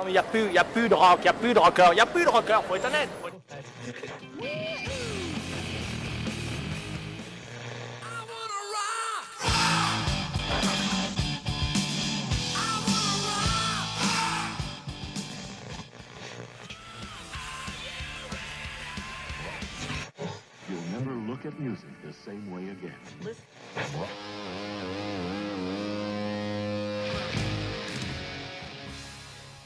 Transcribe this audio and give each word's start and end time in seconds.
Non, 0.00 0.06
mais 0.06 0.12
il 0.12 0.14
n'y 0.14 0.18
a, 0.18 0.22
plus- 0.22 0.50
y 0.50 0.56
a 0.56 0.64
plus 0.64 0.88
de 0.88 0.94
rock, 0.94 1.18
il 1.18 1.22
n'y 1.24 1.28
a 1.28 1.32
plus 1.34 1.52
de 1.52 1.58
rocker, 1.58 1.88
il 1.90 1.96
n'y 1.96 2.00
a 2.00 2.06
plus 2.06 2.24
de 2.24 2.30
rocker, 2.30 2.58
faut 2.66 2.74
être 2.74 2.86
honnête. 2.86 3.10
faut 3.20 3.28
être- 3.28 4.50
You'll 20.68 20.80
never 20.92 21.12
look 21.26 21.44
at 21.46 21.58
music 21.58 21.88
the 22.06 22.12
same 22.12 22.50
way 22.52 22.68
again. 22.70 22.94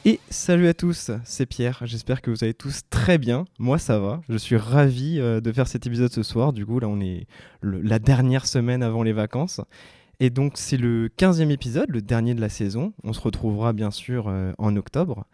Et 0.07 0.19
salut 0.29 0.67
à 0.67 0.75
tous, 0.75 1.09
c'est 1.23 1.47
Pierre, 1.47 1.81
j'espère 1.85 2.21
que 2.21 2.29
vous 2.29 2.43
allez 2.43 2.53
tous 2.53 2.81
très 2.91 3.17
bien, 3.17 3.45
moi 3.57 3.79
ça 3.79 3.97
va, 3.97 4.21
je 4.29 4.37
suis 4.37 4.55
ravi 4.55 5.19
euh, 5.19 5.41
de 5.41 5.51
faire 5.51 5.67
cet 5.67 5.87
épisode 5.87 6.11
ce 6.11 6.21
soir, 6.21 6.53
du 6.53 6.63
coup 6.63 6.79
là 6.79 6.87
on 6.87 7.01
est 7.01 7.25
la 7.63 7.97
dernière 7.97 8.45
semaine 8.45 8.83
avant 8.83 9.01
les 9.01 9.13
vacances, 9.13 9.61
et 10.19 10.29
donc 10.29 10.53
c'est 10.57 10.77
le 10.77 11.07
15e 11.07 11.49
épisode, 11.49 11.89
le 11.89 12.03
dernier 12.03 12.35
de 12.35 12.41
la 12.41 12.49
saison, 12.49 12.93
on 13.03 13.13
se 13.13 13.19
retrouvera 13.19 13.73
bien 13.73 13.89
sûr 13.89 14.27
euh, 14.27 14.51
en 14.59 14.75
octobre, 14.75 15.25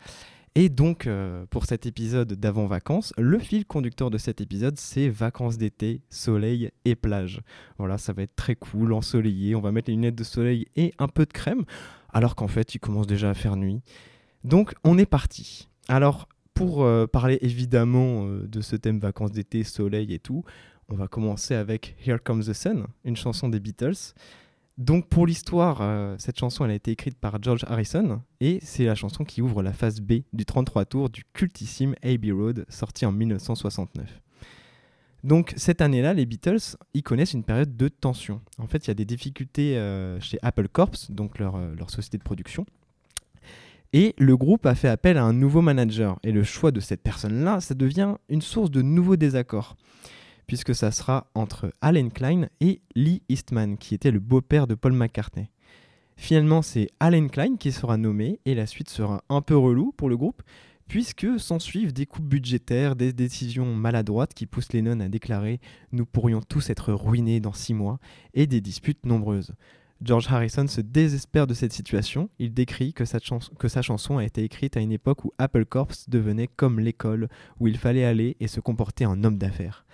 et 0.55 0.70
donc 0.70 1.05
euh, 1.05 1.45
pour 1.49 1.65
cet 1.65 1.85
épisode 1.85 2.31
d'avant 2.31 2.65
vacances, 2.65 3.13
le 3.17 3.40
fil 3.40 3.65
conducteur 3.65 4.09
de 4.09 4.17
cet 4.17 4.40
épisode 4.40 4.77
c'est 4.79 5.09
vacances 5.09 5.57
d'été, 5.57 5.99
soleil 6.09 6.71
et 6.85 6.95
plage. 6.95 7.41
Voilà, 7.77 7.98
ça 7.98 8.13
va 8.13 8.21
être 8.21 8.38
très 8.38 8.55
cool, 8.55 8.93
ensoleillé, 8.93 9.53
on 9.53 9.59
va 9.59 9.73
mettre 9.73 9.90
les 9.90 9.95
lunettes 9.95 10.15
de 10.15 10.23
soleil 10.23 10.67
et 10.77 10.93
un 10.98 11.09
peu 11.09 11.26
de 11.26 11.34
crème, 11.34 11.65
alors 12.13 12.35
qu'en 12.35 12.48
fait 12.48 12.73
il 12.73 12.79
commence 12.79 13.05
déjà 13.05 13.31
à 13.31 13.34
faire 13.34 13.57
nuit. 13.57 13.81
Donc 14.44 14.73
on 14.84 14.98
est 14.98 15.05
parti. 15.05 15.70
Alors 15.88 16.27
pour 16.54 16.84
euh, 16.84 17.08
parler 17.08 17.38
évidemment 17.41 18.26
euh, 18.26 18.48
de 18.48 18.62
ce 18.62 18.76
thème 18.76 18.99
vacances 18.99 19.32
d'été, 19.32 19.63
soleil 19.63 20.13
et 20.13 20.20
tout, 20.20 20.43
on 20.90 20.96
va 20.96 21.07
commencer 21.07 21.55
avec 21.55 21.96
Here 22.05 22.20
Comes 22.21 22.43
the 22.43 22.54
Sun, 22.54 22.88
une 23.05 23.15
chanson 23.15 23.49
des 23.49 23.60
Beatles. 23.60 24.13
Donc 24.77 25.07
pour 25.10 25.27
l'histoire, 25.27 25.80
euh, 25.82 26.15
cette 26.18 26.40
chanson 26.40 26.65
elle 26.65 26.71
a 26.71 26.76
été 26.76 26.91
écrite 26.91 27.18
par 27.18 27.41
George 27.41 27.65
Harrison 27.68 28.21
et 28.40 28.60
c'est 28.62 28.85
la 28.85 28.96
chanson 28.96 29.24
qui 29.24 29.41
ouvre 29.41 29.62
la 29.62 29.74
phase 29.74 30.02
B 30.02 30.21
du 30.34 30.46
33 30.46 30.85
tours 30.85 31.10
du 31.10 31.24
cultissime 31.34 31.96
Abbey 32.04 32.32
Road 32.32 32.65
sorti 32.70 33.05
en 33.05 33.12
1969. 33.12 34.21
Donc 35.24 35.54
cette 35.55 35.82
année-là, 35.82 36.15
les 36.15 36.26
Beatles, 36.26 36.77
ils 36.96 37.04
connaissent 37.04 37.34
une 37.34 37.43
période 37.43 37.77
de 37.77 37.87
tension. 37.90 38.41
En 38.58 38.65
fait, 38.65 38.85
il 38.85 38.87
y 38.87 38.91
a 38.91 38.96
des 38.96 39.05
difficultés 39.05 39.76
chez 40.20 40.40
Apple 40.41 40.68
Corps, 40.68 40.90
donc 41.10 41.37
leur 41.37 41.91
société 41.91 42.18
de 42.18 42.24
production. 42.24 42.65
Et 43.93 44.15
le 44.17 44.37
groupe 44.37 44.65
a 44.65 44.75
fait 44.75 44.87
appel 44.87 45.17
à 45.17 45.23
un 45.23 45.34
nouveau 45.34 45.61
manager. 45.61 46.17
Et 46.23 46.31
le 46.31 46.43
choix 46.43 46.71
de 46.71 46.79
cette 46.79 47.01
personne-là, 47.01 47.59
ça 47.59 47.73
devient 47.73 48.15
une 48.29 48.41
source 48.41 48.71
de 48.71 48.81
nouveaux 48.81 49.17
désaccords. 49.17 49.75
Puisque 50.47 50.73
ça 50.73 50.91
sera 50.91 51.27
entre 51.35 51.73
Alan 51.81 52.09
Klein 52.09 52.47
et 52.62 52.81
Lee 52.95 53.21
Eastman, 53.27 53.77
qui 53.77 53.93
était 53.93 54.12
le 54.12 54.19
beau-père 54.19 54.67
de 54.67 54.75
Paul 54.75 54.93
McCartney. 54.93 55.49
Finalement, 56.15 56.62
c'est 56.62 56.87
Alan 56.99 57.27
Klein 57.27 57.57
qui 57.57 57.71
sera 57.71 57.97
nommé, 57.97 58.39
et 58.45 58.55
la 58.55 58.65
suite 58.65 58.89
sera 58.89 59.23
un 59.29 59.41
peu 59.41 59.57
relou 59.57 59.91
pour 59.91 60.07
le 60.07 60.17
groupe, 60.17 60.41
puisque 60.87 61.39
s'ensuivent 61.39 61.93
des 61.93 62.05
coupes 62.05 62.27
budgétaires, 62.27 62.95
des 62.95 63.13
décisions 63.13 63.75
maladroites 63.75 64.34
qui 64.34 64.45
poussent 64.45 64.73
Lennon 64.73 65.00
à 65.00 65.09
déclarer 65.09 65.59
Nous 65.91 66.06
pourrions 66.06 66.41
tous 66.41 66.69
être 66.69 66.94
ruinés 66.94 67.39
dans 67.39 67.53
six 67.53 67.73
mois, 67.73 68.00
et 68.34 68.47
des 68.47 68.62
disputes 68.62 69.06
nombreuses. 69.06 69.53
George 70.03 70.28
Harrison 70.31 70.68
se 70.68 70.81
désespère 70.81 71.46
de 71.46 71.53
cette 71.53 71.74
situation. 71.74 72.30
Il 72.40 72.56
décrit 72.56 72.91
que 72.91 73.06
sa, 73.06 73.19
chanson 73.81 74.18
a 74.18 74.25
été 74.25 74.44
écrite 74.44 74.75
à 74.75 74.80
une 74.80 74.91
époque 74.91 75.25
où 75.25 75.34
Apple 75.38 75.66
Corps 75.66 75.91
devenait 76.08 76.47
comme 76.47 76.80
l'école, 76.80 77.30
où 77.59 77.68
il 77.68 77.78
fallait 77.78 78.06
aller 78.06 78.35
et 78.40 78.47
se 78.47 78.59
comporter 78.59 79.06
en 79.06 79.24
homme 79.24 79.38
d'affaires. 79.38 79.85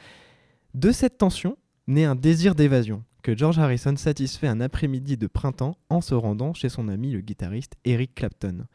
De 0.73 0.91
cette 0.91 1.17
tension 1.17 1.57
naît 1.87 2.05
un 2.05 2.15
désir 2.15 2.55
d'évasion, 2.55 3.03
que 3.21 3.35
George 3.35 3.59
Harrison 3.59 3.97
satisfait 3.97 4.47
un 4.47 4.61
après-midi 4.61 5.17
de 5.17 5.27
printemps 5.27 5.77
en 5.89 5.99
se 5.99 6.15
rendant 6.15 6.53
chez 6.53 6.69
son 6.69 6.87
ami 6.87 7.11
le 7.11 7.19
guitariste 7.19 7.75
Eric 7.83 8.15
Clapton. 8.15 8.65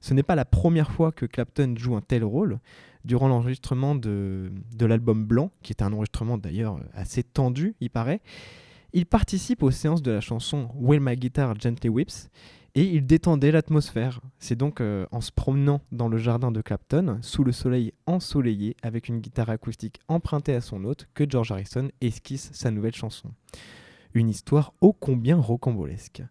Ce 0.00 0.14
n'est 0.14 0.22
pas 0.22 0.36
la 0.36 0.46
première 0.46 0.90
fois 0.90 1.12
que 1.12 1.26
Clapton 1.26 1.74
joue 1.76 1.96
un 1.96 2.00
tel 2.00 2.24
rôle. 2.24 2.60
Durant 3.04 3.28
l'enregistrement 3.28 3.94
de, 3.94 4.52
de 4.74 4.86
l'album 4.86 5.24
Blanc, 5.24 5.50
qui 5.62 5.72
est 5.72 5.82
un 5.82 5.92
enregistrement 5.92 6.36
d'ailleurs 6.36 6.78
assez 6.94 7.22
tendu, 7.22 7.74
il 7.80 7.90
paraît, 7.90 8.20
il 8.92 9.06
participe 9.06 9.62
aux 9.62 9.70
séances 9.70 10.02
de 10.02 10.10
la 10.10 10.20
chanson 10.20 10.70
Will 10.74 11.00
My 11.00 11.16
Guitar 11.16 11.58
Gently 11.58 11.88
Whips 11.88 12.30
et 12.74 12.84
il 12.84 13.06
détendait 13.06 13.50
l'atmosphère. 13.50 14.20
C'est 14.38 14.56
donc 14.56 14.80
euh, 14.80 15.06
en 15.10 15.20
se 15.20 15.32
promenant 15.32 15.80
dans 15.92 16.08
le 16.08 16.18
jardin 16.18 16.52
de 16.52 16.60
Clapton, 16.60 17.18
sous 17.22 17.44
le 17.44 17.52
soleil 17.52 17.92
ensoleillé, 18.06 18.76
avec 18.82 19.08
une 19.08 19.20
guitare 19.20 19.50
acoustique 19.50 20.00
empruntée 20.08 20.54
à 20.54 20.60
son 20.60 20.84
hôte, 20.84 21.08
que 21.14 21.28
George 21.28 21.50
Harrison 21.50 21.88
esquisse 22.00 22.50
sa 22.52 22.70
nouvelle 22.70 22.94
chanson. 22.94 23.30
Une 24.14 24.28
histoire 24.30 24.72
ô 24.80 24.92
combien 24.92 25.36
rocambolesque. 25.36 26.22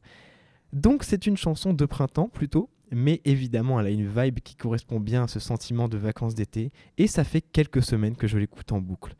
Donc 0.74 1.03
c'est 1.03 1.28
une 1.28 1.38
chanson 1.38 1.74
de 1.74 1.85
printemps 1.85 2.29
plutôt, 2.29 2.69
mais 2.91 3.22
évidemment 3.25 3.79
elle 3.79 3.88
a 3.88 3.91
une 3.91 4.07
vibe 4.07 4.39
qui 4.39 4.56
correspond 4.56 5.00
bien 5.00 5.24
à 5.24 5.28
ce 5.28 5.39
sentiment 5.39 5.88
de 5.88 5.97
vacances 5.97 6.35
d'été, 6.35 6.72
et 6.97 7.07
ça 7.07 7.24
fait 7.24 7.41
quelques 7.41 7.84
semaines 7.84 8.16
que 8.16 8.28
je 8.28 8.38
l'écoute 8.38 8.72
en 8.72 8.79
boucle. 8.79 9.16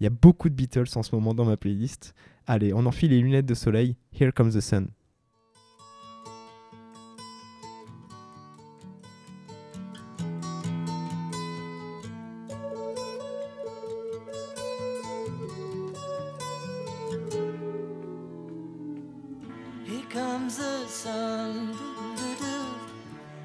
Il 0.00 0.04
y 0.04 0.06
a 0.06 0.10
beaucoup 0.10 0.48
de 0.48 0.54
Beatles 0.54 0.88
en 0.96 1.02
ce 1.02 1.14
moment 1.14 1.34
dans 1.34 1.44
ma 1.44 1.56
playlist. 1.56 2.14
Allez, 2.46 2.72
on 2.74 2.84
enfile 2.84 3.10
les 3.10 3.20
lunettes 3.20 3.46
de 3.46 3.54
soleil. 3.54 3.96
Here 4.12 4.32
comes 4.32 4.54
the 4.54 4.60
sun. 4.60 4.88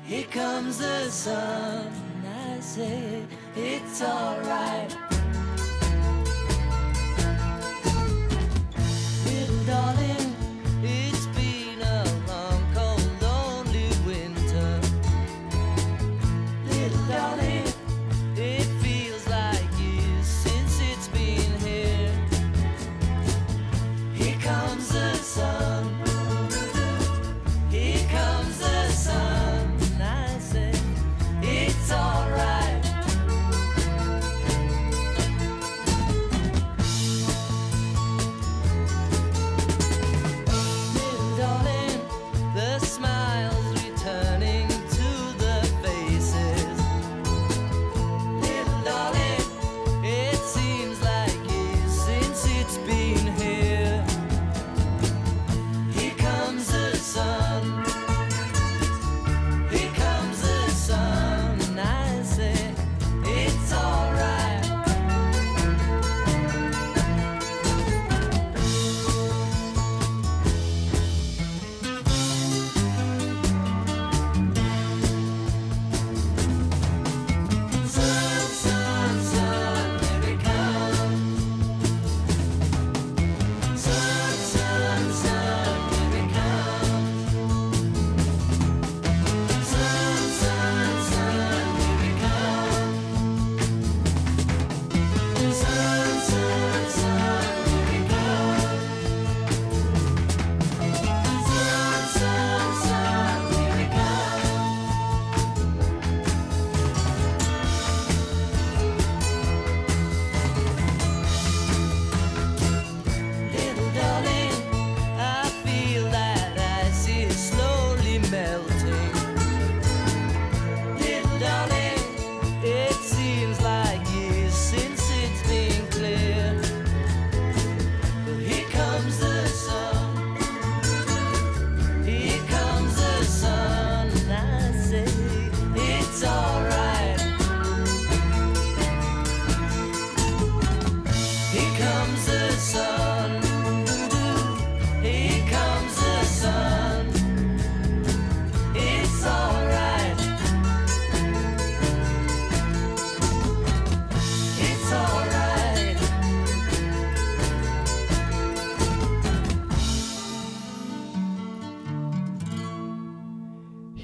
Here 0.03 0.25
comes 0.31 0.77
the 0.79 1.09
sun. 1.09 1.91
I 2.25 2.59
say 2.59 3.23
it's 3.55 4.01
alright. 4.01 5.08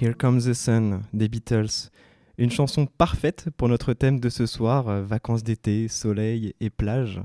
Here 0.05 0.13
Comes 0.13 0.41
the 0.41 0.53
Sun 0.53 1.01
des 1.13 1.27
Beatles. 1.27 1.89
Une 2.37 2.51
chanson 2.51 2.85
parfaite 2.85 3.49
pour 3.57 3.69
notre 3.69 3.93
thème 3.93 4.19
de 4.19 4.29
ce 4.29 4.45
soir, 4.45 4.87
euh, 4.87 5.01
vacances 5.01 5.41
d'été, 5.41 5.87
soleil 5.87 6.53
et 6.59 6.69
plage. 6.69 7.23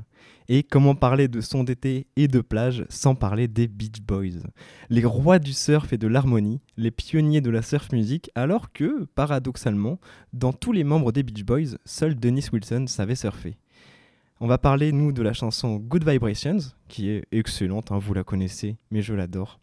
Et 0.49 0.63
comment 0.63 0.95
parler 0.95 1.29
de 1.29 1.43
son 1.43 1.63
d'été 1.63 2.07
et 2.17 2.27
de 2.27 2.41
plage 2.41 2.87
sans 2.89 3.15
parler 3.15 3.49
des 3.49 3.69
Beach 3.69 4.01
Boys? 4.01 4.49
Les 4.89 5.05
rois 5.05 5.39
du 5.39 5.53
surf 5.53 5.93
et 5.93 5.99
de 5.99 6.07
l'harmonie, 6.07 6.63
les 6.79 6.91
pionniers 6.91 7.43
de 7.43 7.51
la 7.51 7.61
surf 7.61 7.93
music, 7.93 8.31
alors 8.35 8.73
que, 8.73 9.05
paradoxalement, 9.15 10.01
dans 10.33 10.55
tous 10.55 10.73
les 10.73 10.85
membres 10.85 11.13
des 11.13 11.23
Beach 11.23 11.45
Boys, 11.45 11.77
seul 11.85 12.15
Dennis 12.15 12.47
Wilson 12.51 12.87
savait 12.87 13.15
surfer. 13.15 13.59
On 14.41 14.47
va 14.47 14.57
parler, 14.57 14.93
nous, 14.93 15.13
de 15.13 15.21
la 15.21 15.35
chanson 15.35 15.77
Good 15.77 16.09
Vibrations, 16.09 16.73
qui 16.89 17.11
est 17.11 17.27
excellente, 17.31 17.93
hein, 17.93 17.99
vous 17.99 18.15
la 18.15 18.25
connaissez, 18.25 18.79
mais 18.91 19.03
je 19.03 19.13
l'adore. 19.13 19.61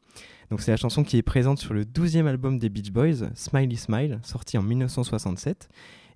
Donc 0.50 0.62
c'est 0.62 0.72
la 0.72 0.78
chanson 0.78 1.04
qui 1.04 1.18
est 1.18 1.24
présente 1.24 1.60
sur 1.60 1.74
le 1.74 1.84
12e 1.84 2.26
album 2.26 2.58
des 2.58 2.70
Beach 2.70 2.92
Boys, 2.92 3.30
Smiley 3.36 3.76
Smile, 3.76 4.20
sorti 4.24 4.58
en 4.58 4.64
1967. 4.64 5.70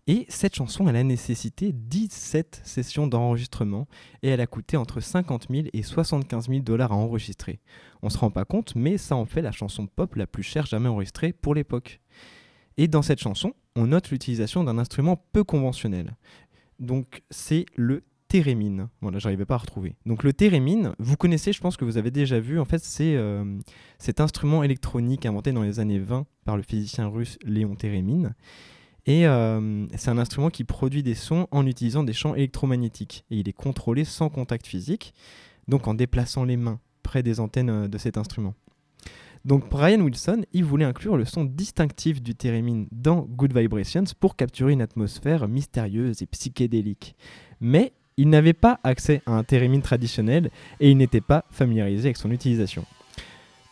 Et 0.08 0.26
cette 0.30 0.56
chanson, 0.56 0.88
a 0.88 1.04
nécessité 1.04 1.72
17 1.74 2.62
sessions 2.64 3.06
d'enregistrement 3.06 3.88
et 4.24 4.30
elle 4.30 4.42
a 4.42 4.48
coûté 4.48 4.76
entre 4.76 5.00
50 5.00 5.48
000 5.50 5.68
et 5.74 5.84
75 5.84 6.50
000 6.50 6.62
dollars 6.62 6.92
à 6.92 6.96
enregistrer. 6.96 7.60
On 8.02 8.10
se 8.10 8.18
rend 8.18 8.32
pas 8.32 8.46
compte, 8.46 8.76
mais 8.76 8.98
ça 8.98 9.16
en 9.16 9.26
fait 9.26 9.42
la 9.42 9.52
chanson 9.52 9.86
pop 9.86 10.16
la 10.16 10.26
plus 10.26 10.44
chère 10.44 10.66
jamais 10.66 10.90
enregistrée 10.90 11.34
pour 11.34 11.54
l'époque. 11.54 12.02
Et 12.78 12.88
dans 12.88 13.04
cette 13.04 13.20
chanson, 13.20 13.54
on 13.76 13.88
note 13.88 14.10
l'utilisation 14.10 14.64
d'un 14.64 14.80
instrument 14.80 15.24
peu 15.34 15.44
conventionnel. 15.44 16.16
Donc 16.80 17.22
c'est 17.30 17.66
le 17.76 18.04
thérémine. 18.32 18.88
Voilà, 19.02 19.20
j'arrivais 19.20 19.44
pas 19.44 19.56
à 19.56 19.58
retrouver. 19.58 19.98
Donc 20.06 20.24
le 20.24 20.32
thérémine, 20.32 20.94
vous 21.00 21.18
connaissez, 21.18 21.52
je 21.52 21.60
pense 21.60 21.76
que 21.76 21.84
vous 21.84 21.98
avez 21.98 22.12
déjà 22.12 22.40
vu, 22.40 22.62
en 22.62 22.66
fait 22.66 22.82
c'est 22.82 23.18
euh, 23.18 23.44
cet 23.98 24.22
instrument 24.22 24.64
électronique 24.64 25.26
inventé 25.26 25.52
dans 25.52 25.64
les 25.64 25.82
années 25.82 26.00
20 26.00 26.26
par 26.46 26.56
le 26.56 26.64
physicien 26.64 27.08
russe 27.08 27.38
Léon 27.44 27.76
Thérémine. 27.76 28.34
Et 29.06 29.28
euh, 29.28 29.86
c'est 29.98 30.12
un 30.12 30.18
instrument 30.18 30.50
qui 30.50 30.64
produit 30.64 31.04
des 31.04 31.14
sons 31.14 31.48
en 31.52 31.68
utilisant 31.68 32.04
des 32.04 32.14
champs 32.14 32.34
électromagnétiques. 32.34 33.26
Et 33.32 33.40
il 33.40 33.50
est 33.50 33.54
contrôlé 33.54 34.06
sans 34.06 34.30
contact 34.30 34.66
physique, 34.66 35.14
donc 35.68 35.90
en 35.90 35.94
déplaçant 35.94 36.46
les 36.46 36.56
mains 36.56 36.80
près 37.04 37.24
des 37.24 37.42
antennes 37.42 37.70
euh, 37.70 37.88
de 37.90 37.98
cet 37.98 38.18
instrument. 38.18 38.54
Donc 39.44 39.70
Brian 39.70 40.00
Wilson, 40.00 40.44
il 40.54 40.64
voulait 40.64 40.86
inclure 40.86 41.18
le 41.18 41.26
son 41.26 41.44
distinctif 41.44 42.22
du 42.22 42.34
thérémine 42.34 42.88
dans 42.94 43.24
Good 43.24 43.58
Vibrations 43.58 44.06
pour 44.22 44.38
capturer 44.38 44.72
une 44.72 44.82
atmosphère 44.82 45.50
mystérieuse 45.50 46.22
et 46.22 46.28
psychédélique. 46.28 47.18
Mais 47.60 47.92
il 48.22 48.30
n'avait 48.30 48.54
pas 48.54 48.80
accès 48.84 49.24
à 49.26 49.32
un 49.32 49.44
thérémine 49.44 49.82
traditionnel 49.82 50.52
et 50.80 50.92
il 50.92 50.98
n'était 50.98 51.22
pas 51.22 51.44
familiarisé 51.50 52.10
avec 52.10 52.18
son 52.18 52.30
utilisation. 52.30 52.86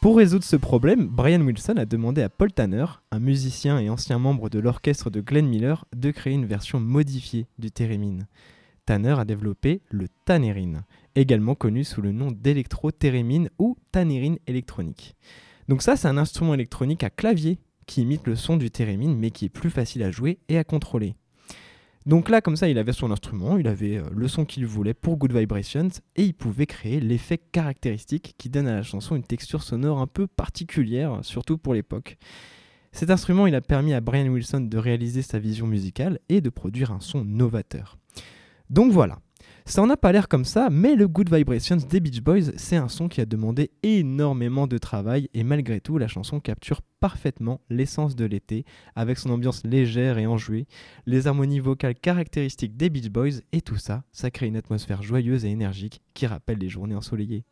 Pour 0.02 0.18
résoudre 0.18 0.44
ce 0.44 0.56
problème, 0.56 1.06
Brian 1.06 1.42
Wilson 1.42 1.76
a 1.78 1.86
demandé 1.86 2.24
à 2.24 2.30
Paul 2.30 2.52
Tanner, 2.52 2.86
un 3.12 3.20
musicien 3.20 3.78
et 3.78 3.92
ancien 3.92 4.18
membre 4.18 4.50
de 4.50 4.58
l'orchestre 4.58 5.12
de 5.12 5.22
Glenn 5.22 5.48
Miller, 5.48 5.86
de 5.96 6.10
créer 6.10 6.34
une 6.34 6.48
version 6.48 6.80
modifiée 6.80 7.46
du 7.60 7.70
thérémine. 7.70 8.26
Tanner 8.88 9.20
a 9.20 9.26
développé 9.26 9.82
le 9.92 10.08
tanérine, 10.26 10.82
également 11.14 11.54
connu 11.54 11.84
sous 11.84 12.02
le 12.02 12.12
nom 12.12 12.32
d'électro-thérémine 12.32 13.52
ou 13.60 13.78
tanérine 13.92 14.40
électronique. 14.48 15.16
Donc 15.68 15.84
ça, 15.84 15.96
c'est 15.96 16.08
un 16.08 16.18
instrument 16.18 16.56
électronique 16.56 17.04
à 17.04 17.12
clavier 17.12 17.60
qui 17.86 18.02
imite 18.02 18.26
le 18.26 18.36
son 18.36 18.58
du 18.58 18.72
thérémine 18.72 19.16
mais 19.16 19.30
qui 19.30 19.46
est 19.46 19.50
plus 19.50 19.70
facile 19.70 20.02
à 20.02 20.10
jouer 20.10 20.40
et 20.50 20.58
à 20.58 20.64
contrôler. 20.64 21.14
Donc 22.06 22.30
là, 22.30 22.42
comme 22.42 22.56
ça, 22.56 22.70
il 22.70 22.78
avait 22.78 22.94
son 22.94 23.12
instrument, 23.12 23.58
il 23.58 23.68
avait 23.68 23.98
euh, 23.98 24.04
le 24.16 24.28
son 24.28 24.46
qu'il 24.46 24.66
voulait 24.66 24.94
pour 24.94 25.18
Good 25.18 25.34
Vibrations 25.34 25.90
et 26.16 26.24
il 26.24 26.34
pouvait 26.34 26.66
créer 26.66 27.00
l'effet 27.00 27.38
caractéristique 27.38 28.36
qui 28.38 28.50
donne 28.50 28.68
à 28.68 28.76
la 28.76 28.84
chanson 28.84 29.16
une 29.16 29.24
texture 29.24 29.64
sonore 29.64 30.00
un 30.00 30.08
peu 30.08 30.26
particulière, 30.26 31.20
surtout 31.24 31.58
pour 31.58 31.74
l'époque. 31.74 32.18
Cet 32.92 33.12
instrument, 33.12 33.48
il 33.48 33.56
a 33.56 33.62
permis 33.62 33.94
à 33.94 34.02
Brian 34.02 34.28
Wilson 34.28 34.62
de 34.62 34.78
réaliser 34.78 35.22
sa 35.22 35.40
vision 35.40 35.68
musicale 35.68 36.20
et 36.30 36.42
de 36.42 36.50
produire 36.50 36.92
un 36.92 37.00
son 37.00 37.24
novateur. 37.24 37.98
Donc 38.70 38.92
voilà. 38.92 39.20
Ça 39.70 39.84
en 39.84 39.90
a 39.92 39.98
pas 39.98 40.12
l'air 40.12 40.28
comme 40.28 40.46
ça, 40.46 40.70
mais 40.72 40.96
le 40.96 41.08
Good 41.08 41.32
Vibrations 41.32 41.76
des 41.76 42.00
Beach 42.00 42.22
Boys, 42.22 42.54
c'est 42.58 42.76
un 42.76 42.88
son 42.88 43.08
qui 43.08 43.22
a 43.22 43.28
demandé 43.28 43.70
énormément 43.84 44.66
de 44.66 44.80
travail 44.80 45.30
et 45.36 45.44
malgré 45.44 45.80
tout, 45.80 46.00
la 46.00 46.08
chanson 46.08 46.40
capture 46.40 46.82
parfaitement 47.00 47.62
l'essence 47.70 48.16
de 48.16 48.26
l'été 48.26 48.66
avec 48.96 49.20
son 49.20 49.30
ambiance 49.30 49.64
légère 49.64 50.18
et 50.18 50.26
enjouée, 50.26 50.66
les 51.06 51.28
harmonies 51.28 51.60
vocales 51.60 51.94
caractéristiques 51.94 52.78
des 52.78 52.90
Beach 52.90 53.12
Boys 53.12 53.42
et 53.52 53.62
tout 53.62 53.78
ça, 53.78 54.02
ça 54.12 54.32
crée 54.32 54.48
une 54.48 54.58
atmosphère 54.58 55.04
joyeuse 55.04 55.46
et 55.46 55.50
énergique 55.50 56.02
qui 56.16 56.26
rappelle 56.26 56.58
les 56.58 56.68
journées 56.68 56.96
ensoleillées. 56.96 57.46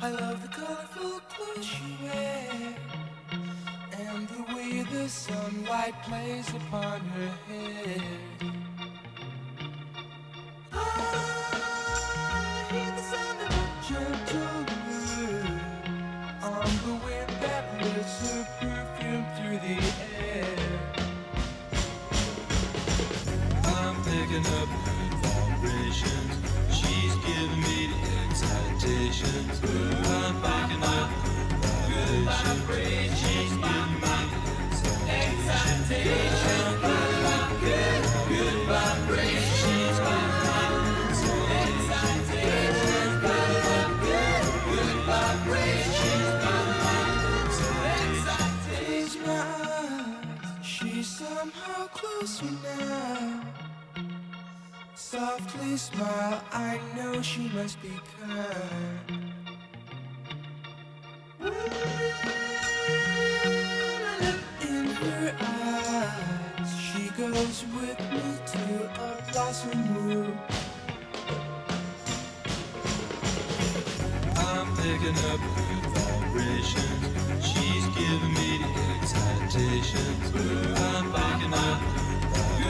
I 0.00 0.12
love 0.12 0.40
the 0.42 0.48
colorful 0.48 1.20
and 3.92 4.26
the 4.28 4.54
way 4.54 4.82
the 4.90 5.06
sunlight 5.06 5.92
plays 6.06 6.48
upon 6.48 7.00
her. 7.18 8.61
Picking 24.32 24.46
up 24.54 24.68
vibrations. 25.20 26.32
She's 26.70 27.14
giving 27.16 27.60
me 27.60 27.88
the 27.88 27.98
excitations. 28.24 29.60
I'm 30.08 30.34
picking 30.40 30.82
up 30.82 31.21
Softly 55.38 55.78
smile, 55.78 56.44
I 56.52 56.78
know 56.94 57.22
she 57.22 57.48
must 57.54 57.80
be 57.80 57.88
kind. 58.20 59.22
Goes 67.18 67.64
with 67.76 68.00
me 68.10 68.22
to 68.46 68.62
a 69.00 69.32
blossom 69.32 69.94
room. 69.94 70.38
I'm 74.36 74.68
picking 74.76 75.18
up 75.30 75.40
good 75.56 75.84
vibrations. 75.94 77.46
She's 77.46 77.86
giving 77.94 78.34
me 78.34 78.58
the 78.58 78.72
excitation. 78.96 80.08
I'm 80.76 81.06
picking 81.12 81.54
up 81.54 81.80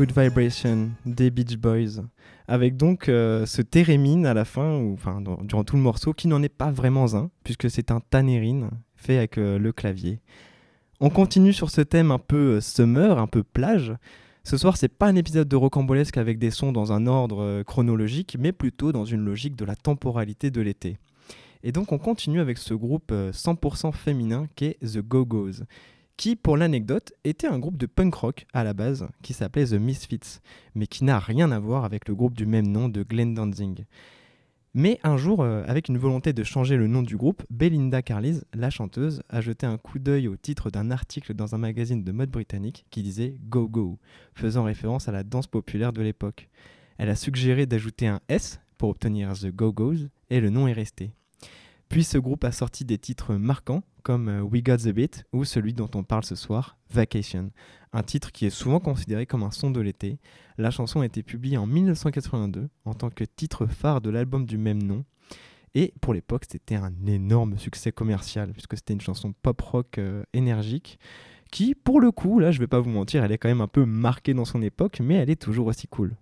Good 0.00 0.18
Vibration 0.18 0.92
des 1.04 1.28
Beach 1.28 1.58
Boys, 1.58 2.02
avec 2.48 2.78
donc 2.78 3.10
euh, 3.10 3.44
ce 3.44 3.60
thérémine 3.60 4.24
à 4.24 4.32
la 4.32 4.46
fin, 4.46 4.78
ou 4.78 4.94
enfin 4.94 5.22
durant 5.42 5.62
tout 5.62 5.76
le 5.76 5.82
morceau, 5.82 6.14
qui 6.14 6.26
n'en 6.26 6.42
est 6.42 6.48
pas 6.48 6.70
vraiment 6.70 7.14
un, 7.14 7.28
puisque 7.44 7.70
c'est 7.70 7.90
un 7.90 8.00
tanérine 8.00 8.70
fait 8.96 9.18
avec 9.18 9.36
euh, 9.36 9.58
le 9.58 9.72
clavier. 9.72 10.20
On 11.00 11.10
continue 11.10 11.52
sur 11.52 11.68
ce 11.68 11.82
thème 11.82 12.12
un 12.12 12.18
peu 12.18 12.56
euh, 12.56 12.60
summer, 12.62 13.18
un 13.18 13.26
peu 13.26 13.42
plage. 13.42 13.92
Ce 14.42 14.56
soir, 14.56 14.78
c'est 14.78 14.88
pas 14.88 15.06
un 15.06 15.16
épisode 15.16 15.48
de 15.48 15.56
rocambolesque 15.56 16.16
avec 16.16 16.38
des 16.38 16.50
sons 16.50 16.72
dans 16.72 16.92
un 16.92 17.06
ordre 17.06 17.62
chronologique, 17.64 18.38
mais 18.40 18.52
plutôt 18.52 18.92
dans 18.92 19.04
une 19.04 19.20
logique 19.20 19.54
de 19.54 19.66
la 19.66 19.76
temporalité 19.76 20.50
de 20.50 20.62
l'été. 20.62 20.96
Et 21.62 21.72
donc 21.72 21.92
on 21.92 21.98
continue 21.98 22.40
avec 22.40 22.58
ce 22.58 22.74
groupe 22.74 23.12
euh, 23.12 23.32
100% 23.32 23.92
féminin 23.92 24.46
qui 24.56 24.66
est 24.66 24.78
The 24.80 25.00
Go-Go's, 25.00 25.62
qui 26.20 26.36
pour 26.36 26.58
l'anecdote 26.58 27.14
était 27.24 27.46
un 27.46 27.58
groupe 27.58 27.78
de 27.78 27.86
punk 27.86 28.14
rock 28.14 28.46
à 28.52 28.62
la 28.62 28.74
base 28.74 29.08
qui 29.22 29.32
s'appelait 29.32 29.64
The 29.64 29.80
Misfits, 29.80 30.40
mais 30.74 30.86
qui 30.86 31.02
n'a 31.04 31.18
rien 31.18 31.50
à 31.50 31.58
voir 31.58 31.86
avec 31.86 32.06
le 32.08 32.14
groupe 32.14 32.36
du 32.36 32.44
même 32.44 32.66
nom 32.66 32.90
de 32.90 33.02
Glenn 33.02 33.32
Danzig. 33.32 33.86
Mais 34.74 35.00
un 35.02 35.16
jour, 35.16 35.40
euh, 35.40 35.62
avec 35.66 35.88
une 35.88 35.96
volonté 35.96 36.34
de 36.34 36.44
changer 36.44 36.76
le 36.76 36.88
nom 36.88 37.00
du 37.00 37.16
groupe, 37.16 37.42
Belinda 37.48 38.02
Carlisle, 38.02 38.44
la 38.52 38.68
chanteuse, 38.68 39.22
a 39.30 39.40
jeté 39.40 39.64
un 39.64 39.78
coup 39.78 39.98
d'œil 39.98 40.28
au 40.28 40.36
titre 40.36 40.70
d'un 40.70 40.90
article 40.90 41.32
dans 41.32 41.54
un 41.54 41.58
magazine 41.58 42.04
de 42.04 42.12
mode 42.12 42.30
britannique 42.30 42.84
qui 42.90 43.02
disait 43.02 43.38
Go 43.48 43.66
Go, 43.66 43.98
faisant 44.34 44.64
référence 44.64 45.08
à 45.08 45.12
la 45.12 45.24
danse 45.24 45.46
populaire 45.46 45.94
de 45.94 46.02
l'époque. 46.02 46.50
Elle 46.98 47.08
a 47.08 47.16
suggéré 47.16 47.64
d'ajouter 47.64 48.08
un 48.08 48.20
S 48.28 48.60
pour 48.76 48.90
obtenir 48.90 49.32
The 49.32 49.46
Go 49.46 49.72
Go's 49.72 50.10
et 50.28 50.40
le 50.40 50.50
nom 50.50 50.68
est 50.68 50.74
resté. 50.74 51.12
Puis 51.90 52.04
ce 52.04 52.18
groupe 52.18 52.44
a 52.44 52.52
sorti 52.52 52.84
des 52.84 52.98
titres 52.98 53.34
marquants 53.34 53.82
comme 54.04 54.28
euh, 54.28 54.42
We 54.42 54.62
Got 54.62 54.76
the 54.76 54.90
Beat 54.90 55.24
ou 55.32 55.44
celui 55.44 55.74
dont 55.74 55.90
on 55.96 56.04
parle 56.04 56.24
ce 56.24 56.36
soir, 56.36 56.78
Vacation, 56.88 57.50
un 57.92 58.04
titre 58.04 58.30
qui 58.30 58.46
est 58.46 58.50
souvent 58.50 58.78
considéré 58.78 59.26
comme 59.26 59.42
un 59.42 59.50
son 59.50 59.72
de 59.72 59.80
l'été. 59.80 60.20
La 60.56 60.70
chanson 60.70 61.00
a 61.00 61.06
été 61.06 61.24
publiée 61.24 61.58
en 61.58 61.66
1982 61.66 62.68
en 62.84 62.94
tant 62.94 63.10
que 63.10 63.24
titre 63.24 63.66
phare 63.66 64.00
de 64.00 64.08
l'album 64.08 64.46
du 64.46 64.56
même 64.56 64.80
nom. 64.80 65.04
Et 65.74 65.92
pour 66.00 66.14
l'époque, 66.14 66.44
c'était 66.48 66.76
un 66.76 66.92
énorme 67.08 67.58
succès 67.58 67.90
commercial 67.90 68.52
puisque 68.52 68.76
c'était 68.76 68.94
une 68.94 69.00
chanson 69.00 69.34
pop 69.42 69.60
rock 69.60 69.98
euh, 69.98 70.22
énergique 70.32 71.00
qui, 71.50 71.74
pour 71.74 72.00
le 72.00 72.12
coup, 72.12 72.38
là 72.38 72.52
je 72.52 72.60
vais 72.60 72.68
pas 72.68 72.78
vous 72.78 72.90
mentir, 72.90 73.24
elle 73.24 73.32
est 73.32 73.38
quand 73.38 73.48
même 73.48 73.60
un 73.60 73.66
peu 73.66 73.84
marquée 73.84 74.32
dans 74.32 74.44
son 74.44 74.62
époque, 74.62 75.00
mais 75.02 75.16
elle 75.16 75.30
est 75.30 75.42
toujours 75.42 75.66
aussi 75.66 75.88
cool. 75.88 76.14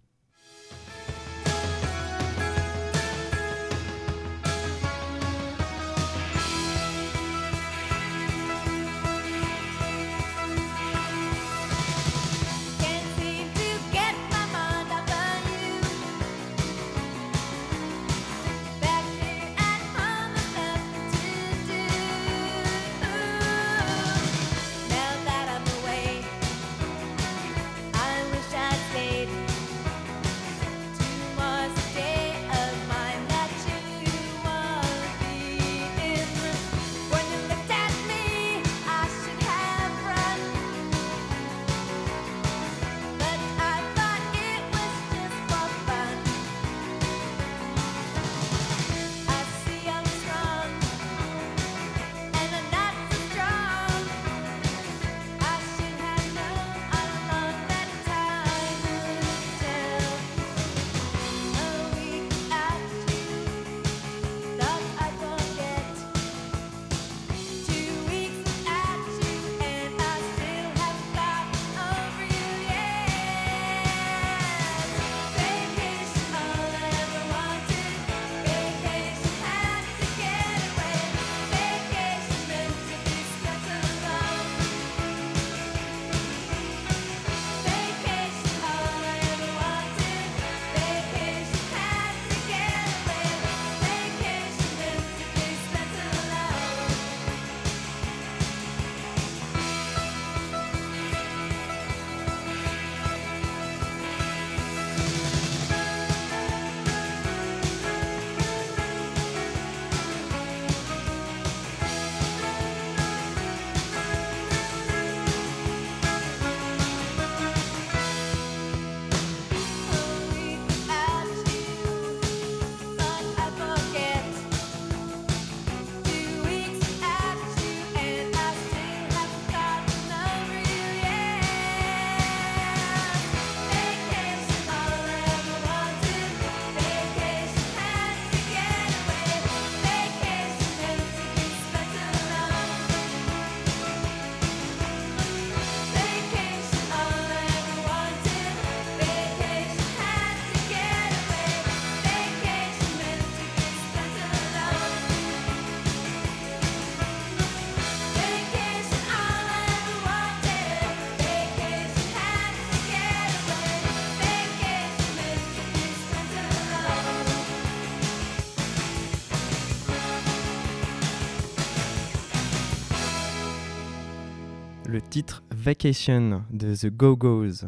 Titre 175.09 175.43
Vacation 175.51 176.45
de 176.51 176.75
The 176.75 176.95
Go-Go's. 176.95 177.65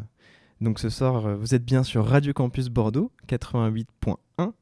Donc 0.61 0.78
ce 0.78 0.90
soir, 0.90 1.25
euh, 1.26 1.37
vous 1.37 1.54
êtes 1.54 1.64
bien 1.64 1.82
sur 1.82 2.04
Radio 2.04 2.35
Campus 2.35 2.68
Bordeaux 2.68 3.11
88.1, 3.28 4.52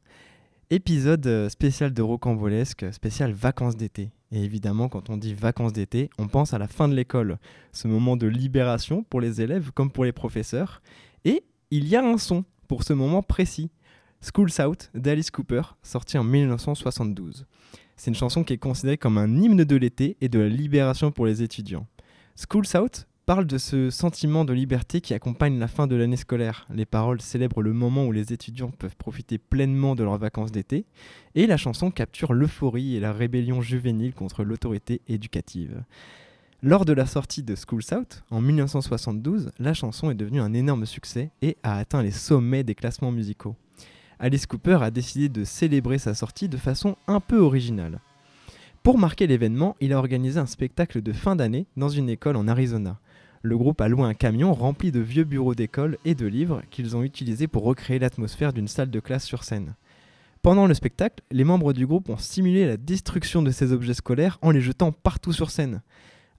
épisode 0.70 1.26
euh, 1.26 1.48
spécial 1.48 1.92
de 1.92 2.02
Rocambolesque, 2.02 2.86
spécial 2.92 3.32
vacances 3.32 3.76
d'été. 3.76 4.10
Et 4.30 4.44
évidemment, 4.44 4.88
quand 4.88 5.10
on 5.10 5.16
dit 5.16 5.34
vacances 5.34 5.72
d'été, 5.72 6.08
on 6.18 6.28
pense 6.28 6.54
à 6.54 6.58
la 6.58 6.68
fin 6.68 6.86
de 6.86 6.94
l'école, 6.94 7.38
ce 7.72 7.88
moment 7.88 8.16
de 8.16 8.28
libération 8.28 9.02
pour 9.02 9.20
les 9.20 9.40
élèves 9.40 9.72
comme 9.72 9.90
pour 9.90 10.04
les 10.04 10.12
professeurs. 10.12 10.80
Et 11.24 11.42
il 11.72 11.88
y 11.88 11.96
a 11.96 12.04
un 12.04 12.16
son 12.16 12.44
pour 12.68 12.84
ce 12.84 12.92
moment 12.92 13.22
précis, 13.22 13.70
School's 14.20 14.60
Out 14.60 14.90
d'Alice 14.94 15.32
Cooper, 15.32 15.62
sorti 15.82 16.16
en 16.16 16.24
1972. 16.24 17.44
C'est 17.96 18.10
une 18.12 18.14
chanson 18.14 18.44
qui 18.44 18.52
est 18.52 18.58
considérée 18.58 18.98
comme 18.98 19.18
un 19.18 19.36
hymne 19.36 19.64
de 19.64 19.76
l'été 19.76 20.16
et 20.20 20.28
de 20.28 20.38
la 20.38 20.48
libération 20.48 21.10
pour 21.10 21.26
les 21.26 21.42
étudiants. 21.42 21.86
School's 22.40 22.72
Out 22.76 23.08
parle 23.26 23.46
de 23.46 23.58
ce 23.58 23.90
sentiment 23.90 24.44
de 24.44 24.52
liberté 24.52 25.00
qui 25.00 25.12
accompagne 25.12 25.58
la 25.58 25.66
fin 25.66 25.88
de 25.88 25.96
l'année 25.96 26.16
scolaire. 26.16 26.68
Les 26.72 26.86
paroles 26.86 27.20
célèbrent 27.20 27.62
le 27.62 27.72
moment 27.72 28.06
où 28.06 28.12
les 28.12 28.32
étudiants 28.32 28.70
peuvent 28.70 28.94
profiter 28.94 29.38
pleinement 29.38 29.96
de 29.96 30.04
leurs 30.04 30.18
vacances 30.18 30.52
d'été, 30.52 30.86
et 31.34 31.48
la 31.48 31.56
chanson 31.56 31.90
capture 31.90 32.32
l'euphorie 32.32 32.94
et 32.94 33.00
la 33.00 33.12
rébellion 33.12 33.60
juvénile 33.60 34.14
contre 34.14 34.44
l'autorité 34.44 35.00
éducative. 35.08 35.82
Lors 36.62 36.84
de 36.84 36.92
la 36.92 37.06
sortie 37.06 37.42
de 37.42 37.56
School 37.56 37.82
Out 37.92 38.22
en 38.30 38.40
1972, 38.40 39.50
la 39.58 39.74
chanson 39.74 40.08
est 40.12 40.14
devenue 40.14 40.40
un 40.40 40.54
énorme 40.54 40.86
succès 40.86 41.32
et 41.42 41.56
a 41.64 41.76
atteint 41.76 42.04
les 42.04 42.12
sommets 42.12 42.62
des 42.62 42.76
classements 42.76 43.12
musicaux. 43.12 43.56
Alice 44.20 44.46
Cooper 44.46 44.78
a 44.80 44.92
décidé 44.92 45.28
de 45.28 45.42
célébrer 45.42 45.98
sa 45.98 46.14
sortie 46.14 46.48
de 46.48 46.56
façon 46.56 46.96
un 47.08 47.18
peu 47.18 47.38
originale. 47.38 47.98
Pour 48.88 48.96
marquer 48.96 49.26
l'événement, 49.26 49.76
il 49.82 49.92
a 49.92 49.98
organisé 49.98 50.40
un 50.40 50.46
spectacle 50.46 51.02
de 51.02 51.12
fin 51.12 51.36
d'année 51.36 51.66
dans 51.76 51.90
une 51.90 52.08
école 52.08 52.36
en 52.36 52.48
Arizona. 52.48 52.98
Le 53.42 53.58
groupe 53.58 53.82
a 53.82 53.88
loué 53.88 54.04
un 54.04 54.14
camion 54.14 54.54
rempli 54.54 54.92
de 54.92 55.00
vieux 55.00 55.24
bureaux 55.24 55.54
d'école 55.54 55.98
et 56.06 56.14
de 56.14 56.24
livres 56.24 56.62
qu'ils 56.70 56.96
ont 56.96 57.02
utilisés 57.02 57.48
pour 57.48 57.64
recréer 57.64 57.98
l'atmosphère 57.98 58.54
d'une 58.54 58.66
salle 58.66 58.88
de 58.88 58.98
classe 58.98 59.26
sur 59.26 59.44
scène. 59.44 59.74
Pendant 60.40 60.66
le 60.66 60.72
spectacle, 60.72 61.22
les 61.30 61.44
membres 61.44 61.74
du 61.74 61.86
groupe 61.86 62.08
ont 62.08 62.16
simulé 62.16 62.66
la 62.66 62.78
destruction 62.78 63.42
de 63.42 63.50
ces 63.50 63.74
objets 63.74 63.92
scolaires 63.92 64.38
en 64.40 64.52
les 64.52 64.62
jetant 64.62 64.90
partout 64.90 65.34
sur 65.34 65.50
scène. 65.50 65.82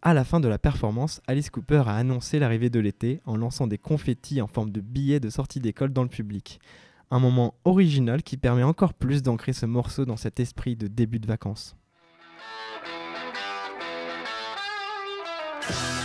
À 0.01 0.15
la 0.15 0.23
fin 0.23 0.39
de 0.39 0.47
la 0.47 0.57
performance, 0.57 1.21
Alice 1.27 1.51
Cooper 1.51 1.83
a 1.85 1.97
annoncé 1.97 2.39
l'arrivée 2.39 2.71
de 2.71 2.79
l'été 2.79 3.21
en 3.27 3.37
lançant 3.37 3.67
des 3.67 3.77
confettis 3.77 4.41
en 4.41 4.47
forme 4.47 4.71
de 4.71 4.81
billets 4.81 5.19
de 5.19 5.29
sortie 5.29 5.59
d'école 5.59 5.93
dans 5.93 6.01
le 6.01 6.09
public. 6.09 6.59
Un 7.11 7.19
moment 7.19 7.53
original 7.63 8.23
qui 8.23 8.37
permet 8.37 8.63
encore 8.63 8.95
plus 8.95 9.21
d'ancrer 9.21 9.53
ce 9.53 9.67
morceau 9.67 10.05
dans 10.05 10.17
cet 10.17 10.39
esprit 10.39 10.75
de 10.75 10.87
début 10.87 11.19
de 11.19 11.27
vacances. 11.27 11.75
Bye. 15.69 15.98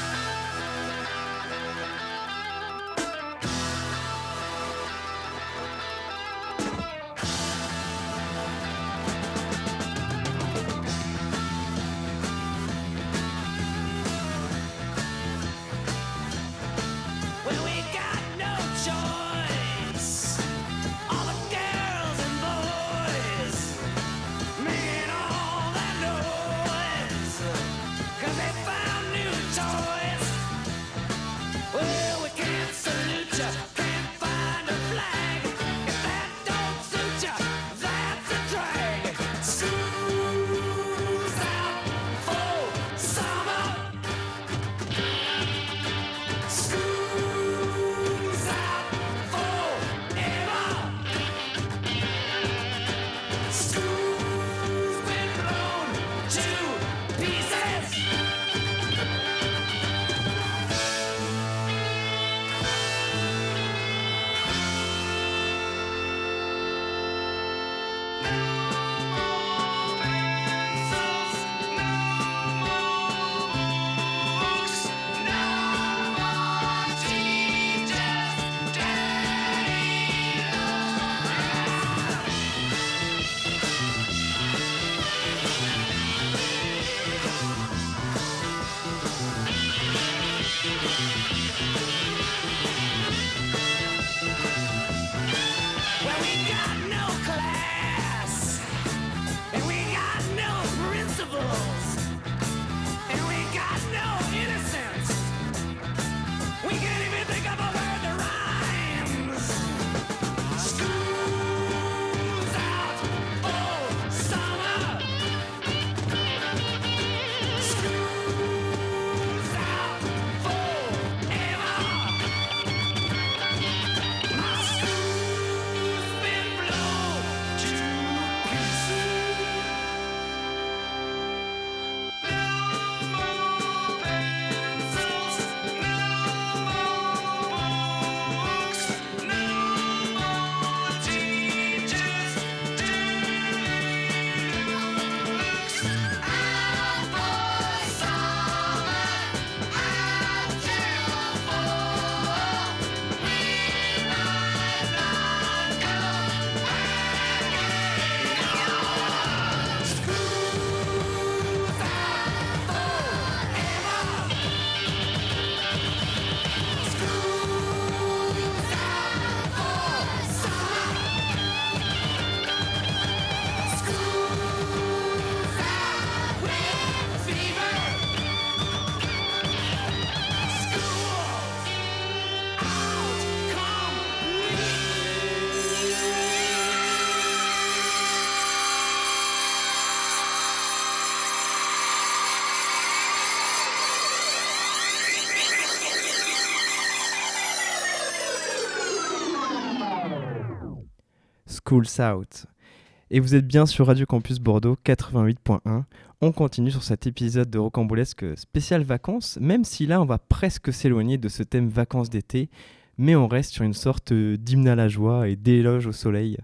Et 203.10 203.18
vous 203.18 203.34
êtes 203.34 203.46
bien 203.46 203.66
sur 203.66 203.88
Radio 203.88 204.06
Campus 204.06 204.38
Bordeaux 204.38 204.76
88.1. 204.84 205.82
On 206.20 206.30
continue 206.30 206.70
sur 206.70 206.84
cet 206.84 207.08
épisode 207.08 207.50
de 207.50 207.58
Rocambolesque 207.58 208.24
spécial 208.38 208.84
vacances, 208.84 209.38
même 209.40 209.64
si 209.64 209.86
là 209.86 210.00
on 210.00 210.04
va 210.04 210.18
presque 210.18 210.72
s'éloigner 210.72 211.18
de 211.18 211.28
ce 211.28 211.42
thème 211.42 211.68
vacances 211.68 212.10
d'été, 212.10 212.48
mais 212.96 213.16
on 213.16 213.26
reste 213.26 213.52
sur 213.52 213.64
une 213.64 213.74
sorte 213.74 214.12
euh, 214.12 214.36
d'hymne 214.36 214.68
à 214.68 214.76
la 214.76 214.88
joie 214.88 215.28
et 215.28 215.34
d'éloge 215.34 215.88
au 215.88 215.92
soleil. 215.92 216.38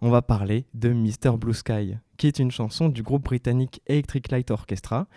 On 0.00 0.08
va 0.08 0.22
parler 0.22 0.64
de 0.72 0.94
Mr. 0.94 1.36
Blue 1.38 1.52
Sky, 1.52 1.96
qui 2.16 2.26
est 2.26 2.38
une 2.38 2.50
chanson 2.50 2.88
du 2.88 3.02
groupe 3.02 3.24
britannique 3.24 3.82
Electric 3.86 4.30
Light 4.30 4.50
Orchestra, 4.50 5.08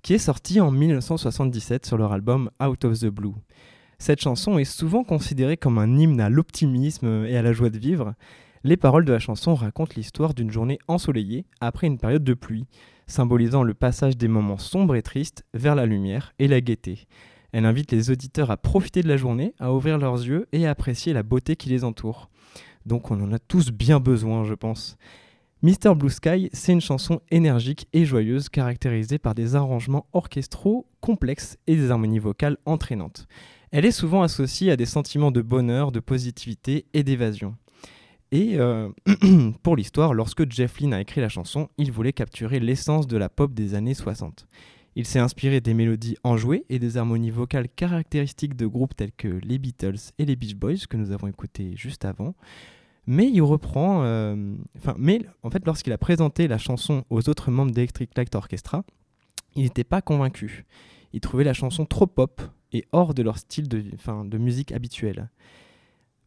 qui 0.00 0.14
est 0.14 0.18
sortie 0.18 0.62
en 0.62 0.70
1977 0.70 1.84
sur 1.84 1.98
leur 1.98 2.12
album 2.12 2.50
Out 2.62 2.86
of 2.86 3.00
the 3.00 3.06
Blue. 3.06 3.34
Cette 3.98 4.22
chanson 4.22 4.58
est 4.58 4.64
souvent 4.64 5.04
considérée 5.04 5.58
comme 5.58 5.76
un 5.76 5.98
hymne 5.98 6.22
à 6.22 6.30
l'optimisme 6.30 7.26
et 7.26 7.36
à 7.36 7.42
la 7.42 7.52
joie 7.52 7.68
de 7.68 7.78
vivre. 7.78 8.14
Les 8.62 8.76
paroles 8.76 9.06
de 9.06 9.12
la 9.12 9.18
chanson 9.18 9.54
racontent 9.54 9.94
l'histoire 9.96 10.34
d'une 10.34 10.50
journée 10.50 10.78
ensoleillée 10.86 11.46
après 11.62 11.86
une 11.86 11.96
période 11.96 12.24
de 12.24 12.34
pluie, 12.34 12.66
symbolisant 13.06 13.62
le 13.62 13.72
passage 13.72 14.18
des 14.18 14.28
moments 14.28 14.58
sombres 14.58 14.96
et 14.96 15.02
tristes 15.02 15.46
vers 15.54 15.74
la 15.74 15.86
lumière 15.86 16.34
et 16.38 16.46
la 16.46 16.60
gaieté. 16.60 17.06
Elle 17.52 17.64
invite 17.64 17.90
les 17.90 18.10
auditeurs 18.10 18.50
à 18.50 18.58
profiter 18.58 19.02
de 19.02 19.08
la 19.08 19.16
journée, 19.16 19.54
à 19.58 19.72
ouvrir 19.72 19.96
leurs 19.96 20.22
yeux 20.22 20.46
et 20.52 20.66
à 20.66 20.70
apprécier 20.72 21.14
la 21.14 21.22
beauté 21.22 21.56
qui 21.56 21.70
les 21.70 21.84
entoure. 21.84 22.28
Donc 22.84 23.10
on 23.10 23.20
en 23.22 23.32
a 23.32 23.38
tous 23.38 23.70
bien 23.70 23.98
besoin, 23.98 24.44
je 24.44 24.54
pense. 24.54 24.98
Mr. 25.62 25.94
Blue 25.94 26.10
Sky, 26.10 26.50
c'est 26.52 26.72
une 26.72 26.80
chanson 26.82 27.22
énergique 27.30 27.88
et 27.94 28.04
joyeuse 28.04 28.50
caractérisée 28.50 29.18
par 29.18 29.34
des 29.34 29.56
arrangements 29.56 30.06
orchestraux 30.12 30.86
complexes 31.00 31.56
et 31.66 31.76
des 31.76 31.90
harmonies 31.90 32.18
vocales 32.18 32.58
entraînantes. 32.66 33.26
Elle 33.70 33.86
est 33.86 33.90
souvent 33.90 34.22
associée 34.22 34.70
à 34.70 34.76
des 34.76 34.86
sentiments 34.86 35.30
de 35.30 35.42
bonheur, 35.42 35.92
de 35.92 36.00
positivité 36.00 36.86
et 36.92 37.02
d'évasion. 37.04 37.56
Et 38.32 38.58
euh, 38.58 38.88
pour 39.62 39.76
l'histoire, 39.76 40.14
lorsque 40.14 40.50
Jeff 40.50 40.78
Lynne 40.80 40.94
a 40.94 41.00
écrit 41.00 41.20
la 41.20 41.28
chanson, 41.28 41.68
il 41.78 41.90
voulait 41.90 42.12
capturer 42.12 42.60
l'essence 42.60 43.06
de 43.06 43.16
la 43.16 43.28
pop 43.28 43.52
des 43.52 43.74
années 43.74 43.94
60. 43.94 44.46
Il 44.96 45.06
s'est 45.06 45.18
inspiré 45.18 45.60
des 45.60 45.74
mélodies 45.74 46.16
enjouées 46.24 46.64
et 46.68 46.78
des 46.78 46.96
harmonies 46.96 47.30
vocales 47.30 47.68
caractéristiques 47.68 48.56
de 48.56 48.66
groupes 48.66 48.96
tels 48.96 49.12
que 49.12 49.28
les 49.28 49.58
Beatles 49.58 50.12
et 50.18 50.24
les 50.24 50.36
Beach 50.36 50.54
Boys 50.54 50.86
que 50.88 50.96
nous 50.96 51.12
avons 51.12 51.28
écoutés 51.28 51.72
juste 51.76 52.04
avant. 52.04 52.34
Mais 53.06 53.28
il 53.28 53.40
reprend, 53.42 54.02
euh, 54.04 54.36
mais 54.96 55.20
en 55.42 55.50
fait, 55.50 55.64
lorsqu'il 55.64 55.92
a 55.92 55.98
présenté 55.98 56.48
la 56.48 56.58
chanson 56.58 57.04
aux 57.10 57.28
autres 57.28 57.50
membres 57.50 57.72
d'Electric 57.72 58.10
Light 58.16 58.34
Orchestra, 58.34 58.84
il 59.56 59.62
n'était 59.64 59.84
pas 59.84 60.02
convaincu. 60.02 60.64
Il 61.12 61.20
trouvait 61.20 61.44
la 61.44 61.54
chanson 61.54 61.86
trop 61.86 62.06
pop 62.06 62.42
et 62.72 62.84
hors 62.92 63.14
de 63.14 63.22
leur 63.22 63.38
style 63.38 63.68
de, 63.68 63.82
de 64.24 64.38
musique 64.38 64.70
habituel, 64.70 65.28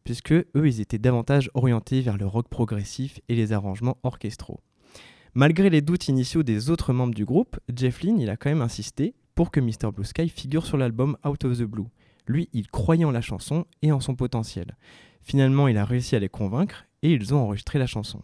puisque 0.03 0.33
eux, 0.33 0.47
ils 0.55 0.81
étaient 0.81 0.97
davantage 0.97 1.49
orientés 1.53 2.01
vers 2.01 2.17
le 2.17 2.25
rock 2.25 2.47
progressif 2.49 3.19
et 3.29 3.35
les 3.35 3.53
arrangements 3.53 3.97
orchestraux. 4.03 4.59
Malgré 5.33 5.69
les 5.69 5.81
doutes 5.81 6.07
initiaux 6.07 6.43
des 6.43 6.69
autres 6.69 6.93
membres 6.93 7.15
du 7.15 7.25
groupe, 7.25 7.59
Jeff 7.73 8.03
Lynne, 8.03 8.19
il 8.19 8.29
a 8.29 8.37
quand 8.37 8.49
même 8.49 8.61
insisté 8.61 9.15
pour 9.35 9.49
que 9.49 9.59
Mr. 9.59 9.91
Blue 9.91 10.05
Sky 10.05 10.29
figure 10.29 10.65
sur 10.65 10.77
l'album 10.77 11.17
Out 11.25 11.45
of 11.45 11.57
the 11.57 11.63
Blue. 11.63 11.87
Lui, 12.27 12.49
il 12.53 12.67
croyait 12.67 13.05
en 13.05 13.11
la 13.11 13.21
chanson 13.21 13.65
et 13.81 13.91
en 13.91 13.99
son 13.99 14.15
potentiel. 14.15 14.77
Finalement, 15.21 15.67
il 15.67 15.77
a 15.77 15.85
réussi 15.85 16.15
à 16.15 16.19
les 16.19 16.29
convaincre 16.29 16.85
et 17.01 17.11
ils 17.11 17.33
ont 17.33 17.39
enregistré 17.39 17.79
la 17.79 17.87
chanson. 17.87 18.21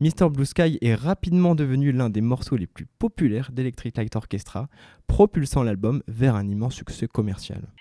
Mr. 0.00 0.28
Blue 0.30 0.44
Sky 0.44 0.78
est 0.82 0.94
rapidement 0.94 1.54
devenu 1.54 1.90
l'un 1.90 2.10
des 2.10 2.20
morceaux 2.20 2.56
les 2.56 2.66
plus 2.66 2.86
populaires 2.86 3.50
d'Electric 3.50 3.96
Light 3.96 4.14
Orchestra, 4.14 4.68
propulsant 5.06 5.62
l'album 5.62 6.02
vers 6.06 6.34
un 6.34 6.46
immense 6.46 6.74
succès 6.74 7.08
commercial. 7.08 7.72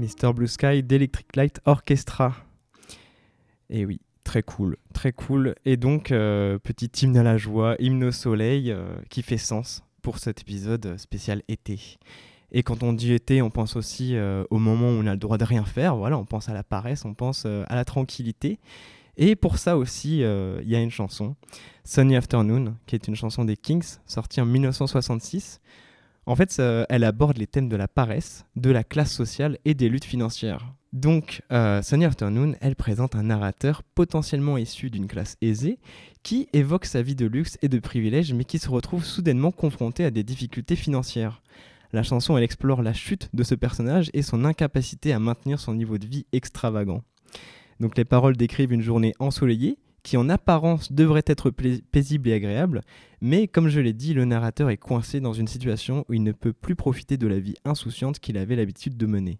Mr. 0.00 0.32
Blue 0.32 0.48
Sky 0.48 0.82
d'Electric 0.82 1.36
Light 1.36 1.60
Orchestra. 1.66 2.34
Et 3.68 3.84
oui, 3.84 4.00
très 4.24 4.42
cool, 4.42 4.78
très 4.94 5.12
cool. 5.12 5.54
Et 5.66 5.76
donc, 5.76 6.10
euh, 6.10 6.58
petit 6.58 6.90
hymne 7.02 7.18
à 7.18 7.22
la 7.22 7.36
joie, 7.36 7.76
hymne 7.78 8.04
au 8.04 8.10
soleil, 8.10 8.72
euh, 8.72 8.94
qui 9.10 9.22
fait 9.22 9.36
sens 9.36 9.82
pour 10.00 10.18
cet 10.18 10.40
épisode 10.40 10.96
spécial 10.96 11.42
été. 11.48 11.98
Et 12.50 12.62
quand 12.62 12.82
on 12.82 12.94
dit 12.94 13.12
été, 13.12 13.42
on 13.42 13.50
pense 13.50 13.76
aussi 13.76 14.16
euh, 14.16 14.42
au 14.48 14.58
moment 14.58 14.86
où 14.86 15.02
on 15.02 15.06
a 15.06 15.12
le 15.12 15.18
droit 15.18 15.36
de 15.36 15.44
rien 15.44 15.66
faire. 15.66 15.96
Voilà, 15.96 16.16
on 16.16 16.24
pense 16.24 16.48
à 16.48 16.54
la 16.54 16.64
paresse, 16.64 17.04
on 17.04 17.12
pense 17.12 17.44
à 17.44 17.74
la 17.74 17.84
tranquillité. 17.84 18.58
Et 19.18 19.36
pour 19.36 19.58
ça 19.58 19.76
aussi, 19.76 20.20
il 20.20 20.68
y 20.68 20.74
a 20.74 20.80
une 20.80 20.90
chanson, 20.90 21.36
Sunny 21.84 22.16
Afternoon, 22.16 22.76
qui 22.86 22.94
est 22.94 23.06
une 23.06 23.16
chanson 23.16 23.44
des 23.44 23.56
Kings, 23.58 23.98
sortie 24.06 24.40
en 24.40 24.46
1966. 24.46 25.60
En 26.30 26.36
fait, 26.36 26.62
elle 26.88 27.02
aborde 27.02 27.38
les 27.38 27.48
thèmes 27.48 27.68
de 27.68 27.74
la 27.74 27.88
paresse, 27.88 28.44
de 28.54 28.70
la 28.70 28.84
classe 28.84 29.12
sociale 29.12 29.58
et 29.64 29.74
des 29.74 29.88
luttes 29.88 30.04
financières. 30.04 30.72
Donc, 30.92 31.42
euh, 31.50 31.82
Sunny 31.82 32.04
Afternoon, 32.04 32.54
elle 32.60 32.76
présente 32.76 33.16
un 33.16 33.24
narrateur 33.24 33.82
potentiellement 33.82 34.56
issu 34.56 34.90
d'une 34.90 35.08
classe 35.08 35.36
aisée 35.42 35.80
qui 36.22 36.48
évoque 36.52 36.84
sa 36.84 37.02
vie 37.02 37.16
de 37.16 37.26
luxe 37.26 37.58
et 37.62 37.68
de 37.68 37.80
privilèges, 37.80 38.32
mais 38.32 38.44
qui 38.44 38.60
se 38.60 38.70
retrouve 38.70 39.04
soudainement 39.04 39.50
confronté 39.50 40.04
à 40.04 40.12
des 40.12 40.22
difficultés 40.22 40.76
financières. 40.76 41.42
La 41.92 42.04
chanson, 42.04 42.38
elle 42.38 42.44
explore 42.44 42.82
la 42.82 42.92
chute 42.92 43.28
de 43.34 43.42
ce 43.42 43.56
personnage 43.56 44.08
et 44.14 44.22
son 44.22 44.44
incapacité 44.44 45.12
à 45.12 45.18
maintenir 45.18 45.58
son 45.58 45.74
niveau 45.74 45.98
de 45.98 46.06
vie 46.06 46.26
extravagant. 46.30 47.02
Donc 47.80 47.98
les 47.98 48.04
paroles 48.04 48.36
décrivent 48.36 48.72
une 48.72 48.82
journée 48.82 49.14
ensoleillée 49.18 49.78
qui 50.02 50.16
en 50.16 50.28
apparence 50.28 50.92
devrait 50.92 51.22
être 51.26 51.50
paisible 51.50 52.28
et 52.28 52.34
agréable, 52.34 52.82
mais 53.20 53.48
comme 53.48 53.68
je 53.68 53.80
l'ai 53.80 53.92
dit, 53.92 54.14
le 54.14 54.24
narrateur 54.24 54.70
est 54.70 54.76
coincé 54.76 55.20
dans 55.20 55.32
une 55.32 55.48
situation 55.48 56.04
où 56.08 56.14
il 56.14 56.22
ne 56.22 56.32
peut 56.32 56.52
plus 56.52 56.76
profiter 56.76 57.16
de 57.16 57.26
la 57.26 57.38
vie 57.38 57.56
insouciante 57.64 58.18
qu'il 58.18 58.38
avait 58.38 58.56
l'habitude 58.56 58.96
de 58.96 59.06
mener. 59.06 59.38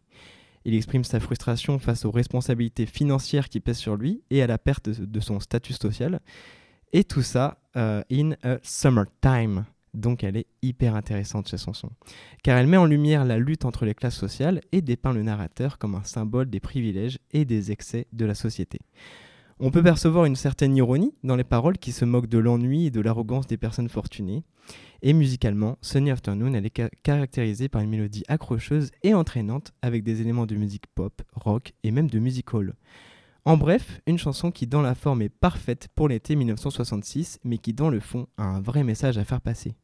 Il 0.64 0.75
exprime 0.75 1.05
sa 1.05 1.20
frustration 1.20 1.79
face 1.79 2.05
aux 2.05 2.11
responsabilités 2.11 2.87
financières 2.87 3.49
qui 3.49 3.61
pèsent 3.61 3.79
sur 3.79 3.96
lui 3.96 4.23
et 4.31 4.42
à 4.42 4.46
la 4.46 4.59
perte 4.59 4.90
de 4.90 5.07
de 5.07 5.20
son 5.20 5.40
statut 5.40 5.73
social. 5.73 6.20
Et 6.92 7.05
tout 7.05 7.23
ça 7.23 7.59
euh, 7.77 8.03
in 8.11 8.33
a 8.42 8.59
summertime. 8.62 9.64
Donc 9.94 10.23
elle 10.23 10.37
est 10.37 10.46
hyper 10.62 10.94
intéressante 10.94 11.49
cette 11.49 11.62
chanson. 11.62 11.90
Car 12.42 12.59
elle 12.59 12.66
met 12.66 12.77
en 12.77 12.87
lumière 12.87 13.25
la 13.25 13.38
lutte 13.38 13.64
entre 13.64 13.85
les 13.85 13.94
classes 13.94 14.16
sociales 14.16 14.61
et 14.73 14.83
dépeint 14.83 15.12
le 15.12 15.23
narrateur 15.23 15.79
comme 15.79 15.94
un 15.94 16.05
symbole 16.05 16.49
des 16.49 16.61
privilèges 16.61 17.18
et 17.33 17.44
des 17.44 17.73
excès 17.73 18.07
de 18.12 18.25
la 18.25 18.35
société. 18.35 18.79
On 19.62 19.70
peut 19.70 19.83
percevoir 19.83 20.25
une 20.25 20.37
certaine 20.37 20.75
ironie 20.75 21.12
dans 21.23 21.37
les 21.37 21.44
paroles 21.44 21.77
qui 21.77 21.92
se 21.92 22.07
moquent 22.07 22.29
de 22.29 22.38
l'ennui 22.38 22.87
et 22.87 22.90
de 22.90 23.01
l'arrogance 23.01 23.46
des 23.46 23.59
personnes 23.59 23.90
fortunées. 23.90 24.42
Et 25.03 25.12
musicalement, 25.12 25.77
Sunny 25.83 26.11
Afternoon, 26.11 26.55
est 26.55 26.73
ca- 26.75 26.88
caractérisée 27.03 27.68
par 27.68 27.83
une 27.83 27.90
mélodie 27.90 28.25
accrocheuse 28.29 28.90
et 29.03 29.12
entraînante 29.12 29.73
avec 29.83 30.03
des 30.03 30.23
éléments 30.23 30.46
de 30.46 30.57
musique 30.57 30.87
pop, 30.94 31.20
rock 31.33 31.75
et 31.83 31.90
même 31.90 32.09
de 32.09 32.18
music 32.18 32.53
hall. 32.55 32.75
En 33.44 33.57
bref, 33.59 34.01
une 34.07 34.18
chanson 34.18 34.51
qui 34.51 34.66
dans 34.66 34.83
la 34.83 34.94
forme 34.94 35.23
est 35.23 35.29
parfaite 35.31 35.88
pour 35.94 36.09
l'été 36.09 36.37
1966, 36.37 37.38
mais 37.44 37.59
qui 37.59 37.75
dans 37.75 37.90
le 37.90 38.01
fond 38.01 38.29
a 38.38 38.44
un 38.44 38.61
vrai 38.61 38.83
message 38.83 39.18
à 39.18 39.25
faire 39.25 39.40
passer. 39.42 39.75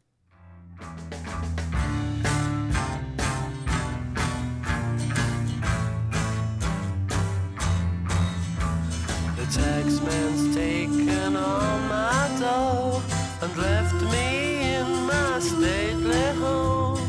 Taxman's 9.56 10.54
taken 10.54 11.36
all 11.36 11.78
my 11.88 12.28
dough 12.38 13.02
and 13.42 13.56
left 13.56 13.98
me 14.14 14.74
in 14.76 14.88
my 15.06 15.38
stately 15.40 16.28
home, 16.40 17.00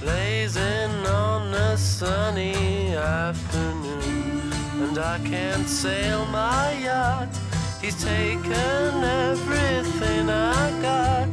blazing 0.00 0.94
on 1.06 1.52
a 1.52 1.76
sunny 1.76 2.94
afternoon. 2.96 4.52
And 4.82 4.98
I 4.98 5.18
can't 5.24 5.68
sail 5.68 6.24
my 6.26 6.72
yacht, 6.82 7.28
he's 7.82 8.02
taken 8.02 9.04
everything 9.28 10.30
I 10.30 10.64
got. 10.80 11.30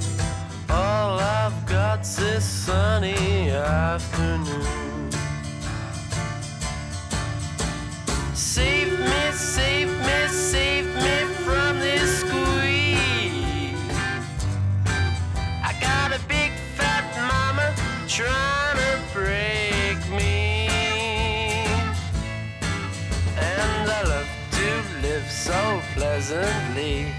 All 0.70 1.20
I've 1.20 1.66
got's 1.66 2.18
this 2.18 2.44
sunny 2.44 3.52
afternoon. 3.52 4.87
Pleasantly. 26.28 27.17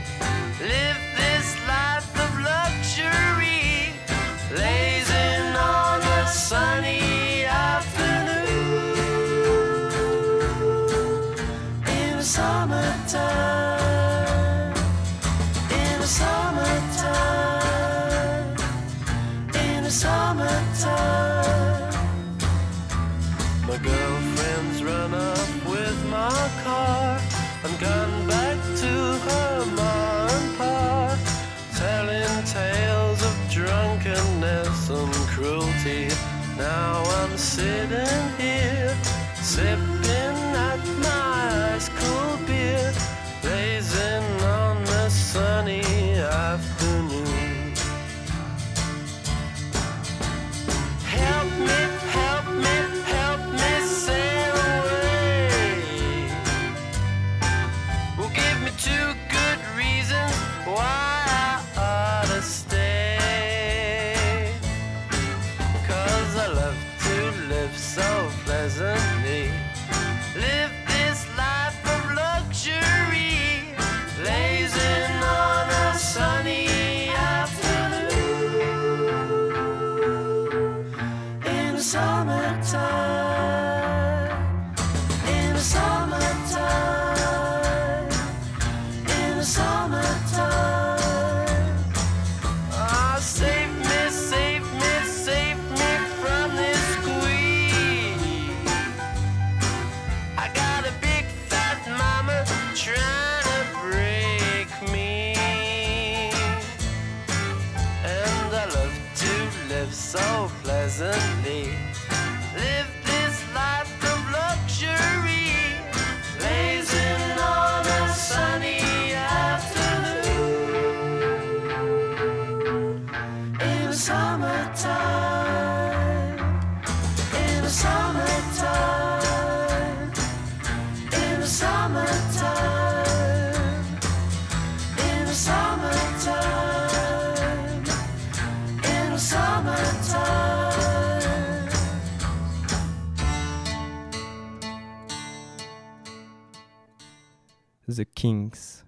The 147.99 148.05
Kings. 148.15 148.85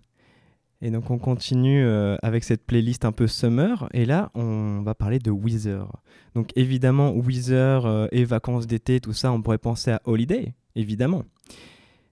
Et 0.82 0.90
donc 0.90 1.10
on 1.10 1.18
continue 1.18 1.84
euh, 1.84 2.16
avec 2.22 2.42
cette 2.42 2.64
playlist 2.64 3.04
un 3.04 3.12
peu 3.12 3.26
summer, 3.26 3.88
et 3.92 4.06
là 4.06 4.30
on 4.34 4.80
va 4.82 4.94
parler 4.94 5.18
de 5.18 5.30
Weezer. 5.30 6.00
Donc 6.34 6.52
évidemment 6.56 7.12
Weezer 7.12 7.84
euh, 7.84 8.06
et 8.12 8.24
vacances 8.24 8.66
d'été, 8.66 8.98
tout 9.00 9.12
ça, 9.12 9.30
on 9.30 9.42
pourrait 9.42 9.58
penser 9.58 9.90
à 9.90 10.00
Holiday, 10.04 10.54
évidemment. 10.76 11.24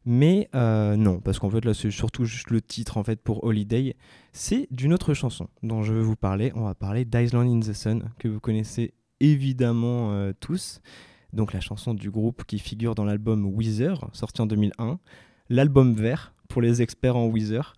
Mais 0.05 0.51
euh, 0.55 0.97
non, 0.97 1.21
parce 1.21 1.39
qu'en 1.39 1.49
fait 1.49 1.65
là 1.65 1.73
c'est 1.73 1.91
surtout 1.91 2.27
juste 2.27 2.51
le 2.51 2.61
titre 2.61 2.99
en 2.99 3.05
fait 3.05 3.23
pour 3.23 3.43
Holiday. 3.43 3.97
C'est 4.33 4.69
d'une 4.71 4.93
autre 4.93 5.15
chanson 5.15 5.49
dont 5.63 5.83
je 5.83 5.95
veux 5.95 6.03
vous 6.03 6.17
parler. 6.17 6.53
On 6.55 6.65
va 6.65 6.75
parler 6.75 7.07
d'Island 7.07 7.51
in 7.51 7.61
the 7.61 7.73
Sun, 7.73 8.11
que 8.19 8.29
vous 8.29 8.41
connaissez 8.41 8.93
évidemment 9.21 10.31
tous. 10.41 10.81
Donc 11.33 11.53
la 11.53 11.61
chanson 11.61 11.95
du 11.95 12.11
groupe 12.11 12.45
qui 12.45 12.59
figure 12.59 12.95
dans 12.95 13.05
l'album 13.05 13.47
Weezer, 13.47 14.09
sorti 14.13 14.41
en 14.41 14.47
2001. 14.47 14.99
L'album 15.51 15.95
vert 15.95 16.35
pour 16.49 16.63
les 16.63 16.83
experts 16.83 17.17
en 17.17 17.27
Weezer. 17.27 17.75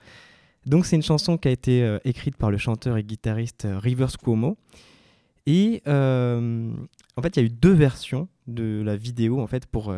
Donc 0.67 0.87
c'est 0.87 0.97
une 0.97 1.03
chanson 1.03 1.39
qui 1.39 1.49
a 1.49 1.51
été 1.51 1.83
euh, 1.83 1.99
écrite 2.05 2.37
par 2.37 2.51
le 2.51 2.59
chanteur 2.59 2.97
et 2.97 3.03
guitariste 3.03 3.65
euh, 3.65 3.79
Rivers 3.79 4.19
Cuomo. 4.19 4.59
Et 5.47 5.83
euh, 5.87 6.73
en 7.17 7.23
fait, 7.23 7.37
il 7.37 7.41
y 7.41 7.43
a 7.43 7.47
eu 7.47 7.51
deux 7.51 7.73
versions 7.73 8.29
de 8.47 8.83
la 8.85 8.97
vidéo 8.97 9.41
en 9.41 9.47
fait 9.47 9.67
pour, 9.67 9.95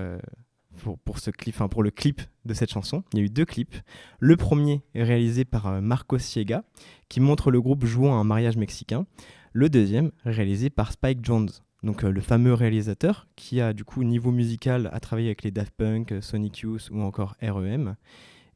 pour, 0.78 0.98
pour 1.00 1.18
ce 1.18 1.30
clip, 1.30 1.56
pour 1.56 1.82
le 1.82 1.90
clip 1.90 2.22
de 2.44 2.54
cette 2.54 2.70
chanson. 2.70 3.02
Il 3.12 3.18
y 3.18 3.22
a 3.22 3.24
eu 3.24 3.28
deux 3.28 3.44
clips. 3.44 3.74
Le 4.20 4.36
premier 4.36 4.82
est 4.94 5.02
réalisé 5.02 5.44
par 5.44 5.82
Marcos 5.82 6.20
Siega, 6.20 6.64
qui 7.08 7.20
montre 7.20 7.50
le 7.50 7.60
groupe 7.60 7.84
jouant 7.84 8.14
à 8.14 8.20
un 8.20 8.24
mariage 8.24 8.56
mexicain. 8.56 9.04
Le 9.52 9.68
deuxième 9.68 10.12
réalisé 10.24 10.70
par 10.70 10.92
Spike 10.92 11.24
Jones, 11.24 11.50
donc 11.82 12.02
le 12.02 12.20
fameux 12.20 12.54
réalisateur 12.54 13.26
qui 13.34 13.60
a 13.60 13.72
du 13.72 13.84
coup 13.84 14.04
niveau 14.04 14.30
musical 14.30 14.88
a 14.92 15.00
travaillé 15.00 15.28
avec 15.28 15.42
les 15.42 15.50
Daft 15.50 15.74
Punk, 15.76 16.14
Sonic 16.20 16.60
Youth 16.60 16.88
ou 16.92 17.02
encore 17.02 17.34
REM. 17.42 17.96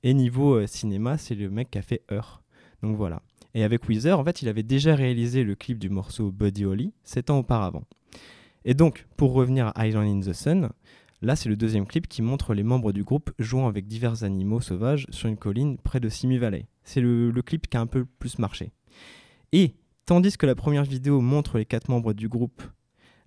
Et 0.03 0.15
niveau 0.15 0.55
euh, 0.55 0.67
cinéma, 0.67 1.19
c'est 1.19 1.35
le 1.35 1.51
mec 1.51 1.71
qui 1.71 1.79
a 1.79 1.83
fait 1.83 2.03
Heure. 2.11 2.43
Donc 2.83 2.97
voilà. 2.97 3.23
Et 3.55 3.65
avec 3.65 3.89
Weezer, 3.89 4.19
en 4.19 4.25
fait, 4.25 4.43
il 4.43 4.49
avait 4.49 4.63
déjà 4.63 4.95
réalisé 4.95 5.43
le 5.43 5.55
clip 5.55 5.79
du 5.79 5.89
morceau 5.89 6.31
Buddy 6.31 6.65
Holly 6.65 6.93
7 7.05 7.31
ans 7.31 7.39
auparavant. 7.39 7.85
Et 8.65 8.75
donc, 8.75 9.07
pour 9.17 9.33
revenir 9.33 9.73
à 9.75 9.87
Island 9.87 10.07
in 10.09 10.21
the 10.21 10.35
Sun, 10.35 10.71
là 11.23 11.37
c'est 11.37 11.49
le 11.49 11.57
deuxième 11.57 11.87
clip 11.87 12.09
qui 12.09 12.21
montre 12.21 12.53
les 12.53 12.63
membres 12.63 12.93
du 12.93 13.03
groupe 13.05 13.31
jouant 13.39 13.69
avec 13.69 13.87
divers 13.87 14.25
animaux 14.25 14.61
sauvages 14.61 15.07
sur 15.11 15.29
une 15.29 15.37
colline 15.37 15.79
près 15.79 16.01
de 16.01 16.09
Simi 16.09 16.37
Valley. 16.37 16.67
C'est 16.85 17.01
le, 17.01 17.31
le 17.31 17.43
clip 17.43 17.69
qui 17.69 17.77
a 17.77 17.81
un 17.81 17.87
peu 17.87 18.05
plus 18.05 18.39
marché. 18.39 18.73
Et 19.53 19.75
tandis 20.05 20.37
que 20.37 20.47
la 20.47 20.55
première 20.55 20.85
vidéo 20.85 21.21
montre 21.21 21.59
les 21.59 21.65
quatre 21.65 21.89
membres 21.89 22.13
du 22.13 22.29
groupe, 22.29 22.63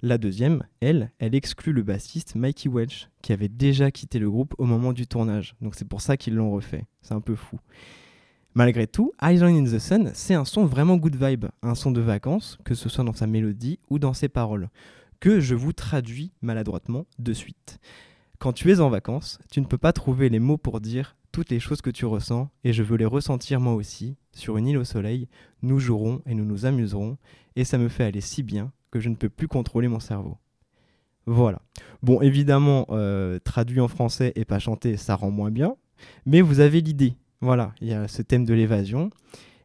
la 0.02 0.18
deuxième, 0.18 0.64
elle, 0.80 1.12
elle 1.20 1.36
exclut 1.36 1.74
le 1.74 1.84
bassiste 1.84 2.36
Mikey 2.36 2.70
Welch, 2.70 3.10
qui 3.22 3.34
avait 3.34 3.50
déjà 3.50 3.92
quitté 3.92 4.18
le 4.20 4.30
groupe 4.30 4.56
au 4.58 4.66
moment 4.66 4.94
du 4.94 5.08
tournage. 5.08 5.56
Donc 5.62 5.76
c'est 5.76 5.88
pour 5.88 6.02
ça 6.02 6.16
qu'ils 6.16 6.36
l'ont 6.36 6.52
refait. 6.52 6.86
C'est 7.02 7.14
un 7.14 7.22
peu 7.22 7.36
fou. 7.36 7.60
Malgré 8.54 8.88
tout, 8.88 9.12
Island 9.22 9.56
in 9.56 9.64
the 9.66 9.80
Sun, 9.80 10.12
c'est 10.14 10.34
un 10.34 10.46
son 10.46 10.66
vraiment 10.66 10.98
good 10.98 11.16
vibe, 11.16 11.46
un 11.62 11.76
son 11.76 11.92
de 11.92 12.02
vacances, 12.02 12.58
que 12.64 12.76
ce 12.76 12.90
soit 12.90 13.04
dans 13.04 13.14
sa 13.14 13.28
mélodie 13.28 13.80
ou 13.90 14.00
dans 14.00 14.14
ses 14.14 14.30
paroles, 14.30 14.70
que 15.20 15.40
je 15.40 15.56
vous 15.56 15.74
traduis 15.74 16.32
maladroitement 16.42 17.06
de 17.20 17.34
suite. 17.34 17.80
Quand 18.40 18.54
tu 18.54 18.72
es 18.72 18.80
en 18.80 18.90
vacances, 18.90 19.38
tu 19.52 19.60
ne 19.60 19.66
peux 19.66 19.78
pas 19.78 19.92
trouver 19.92 20.30
les 20.30 20.40
mots 20.40 20.58
pour 20.58 20.80
dire 20.80 21.18
toutes 21.32 21.52
les 21.52 21.60
choses 21.60 21.82
que 21.82 21.90
tu 21.90 22.06
ressens, 22.06 22.50
et 22.64 22.74
je 22.74 22.84
veux 22.84 22.98
les 22.98 23.06
ressentir 23.06 23.60
moi 23.60 23.74
aussi. 23.74 24.16
Sur 24.32 24.58
une 24.58 24.68
île 24.68 24.78
au 24.78 24.84
soleil, 24.84 25.28
nous 25.62 25.80
jouerons 25.80 26.22
et 26.26 26.34
nous 26.34 26.46
nous 26.46 26.66
amuserons, 26.66 27.18
et 27.56 27.66
ça 27.66 27.78
me 27.78 27.90
fait 27.90 28.06
aller 28.06 28.22
si 28.22 28.44
bien 28.44 28.72
que 28.92 29.00
je 29.00 29.10
ne 29.10 29.16
peux 29.16 29.30
plus 29.30 29.48
contrôler 29.48 29.88
mon 29.88 30.00
cerveau. 30.00 30.38
Voilà. 31.26 31.62
Bon, 32.02 32.22
évidemment, 32.22 32.88
euh, 32.90 33.40
traduit 33.40 33.80
en 33.80 33.88
français 33.88 34.34
et 34.36 34.46
pas 34.46 34.60
chanté, 34.60 34.98
ça 34.98 35.16
rend 35.16 35.32
moins 35.32 35.52
bien, 35.52 35.76
mais 36.26 36.42
vous 36.42 36.60
avez 36.60 36.82
l'idée. 36.82 37.14
Voilà, 37.42 37.74
il 37.82 37.88
y 37.88 37.94
a 37.94 38.08
ce 38.08 38.22
thème 38.22 38.46
de 38.46 38.54
l'évasion. 38.54 39.12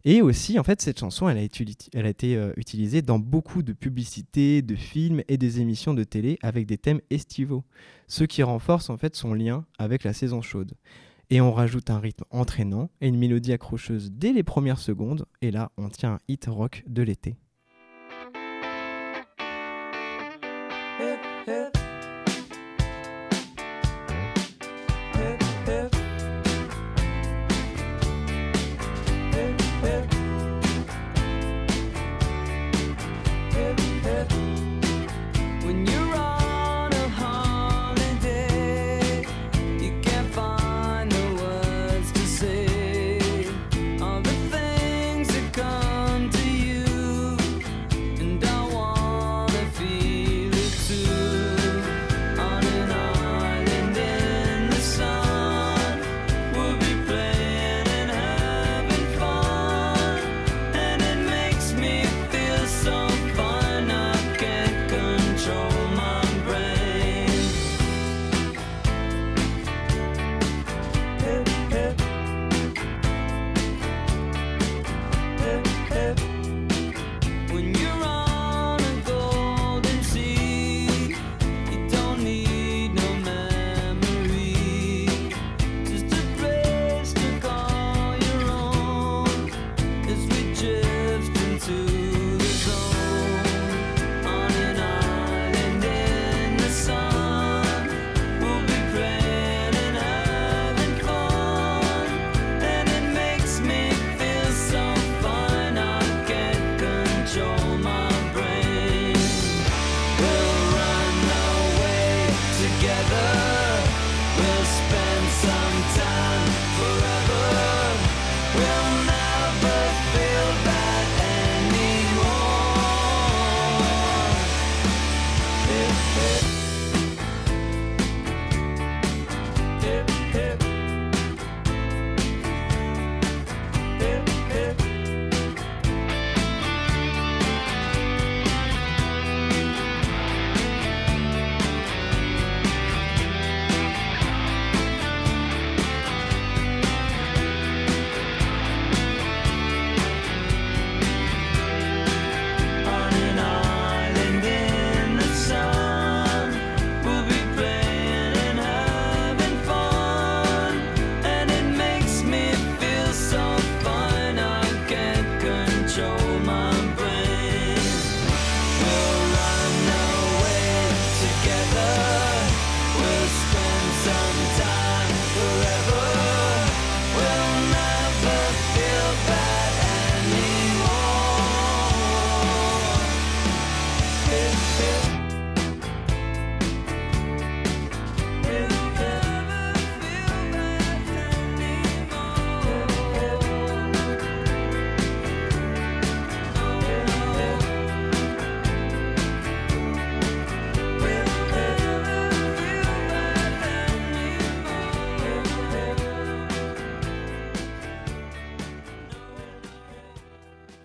Et 0.06 0.20
aussi, 0.20 0.58
en 0.58 0.62
fait, 0.62 0.82
cette 0.82 1.00
chanson, 1.00 1.30
elle 1.30 1.38
a 1.38 1.42
été, 1.42 2.36
euh, 2.36 2.52
utilisée 2.56 3.00
dans 3.00 3.18
beaucoup 3.18 3.62
de 3.62 3.72
publicités, 3.72 4.60
de 4.60 4.74
films 4.74 5.22
et 5.28 5.38
des 5.38 5.60
émissions 5.60 5.94
de 5.94 6.04
télé 6.04 6.38
avec 6.42 6.66
des 6.66 6.76
thèmes 6.76 7.00
estivaux, 7.08 7.64
ce 8.06 8.24
qui 8.24 8.42
renforce 8.42 8.90
en 8.90 8.98
fait 8.98 9.16
son 9.16 9.32
lien 9.32 9.64
avec 9.78 10.04
la 10.04 10.12
saison 10.12 10.42
chaude. 10.42 10.74
Et 11.30 11.40
on 11.40 11.52
rajoute 11.52 11.88
un 11.88 11.98
rythme 11.98 12.24
entraînant 12.30 12.90
et 13.00 13.08
une 13.08 13.16
mélodie 13.16 13.54
accrocheuse 13.54 14.12
dès 14.12 14.34
les 14.34 14.42
premières 14.42 14.78
secondes, 14.78 15.24
et 15.40 15.50
là, 15.50 15.72
on 15.78 15.88
tient 15.88 16.14
un 16.14 16.18
hit 16.28 16.44
rock 16.50 16.84
de 16.86 17.02
l'été. 17.02 17.36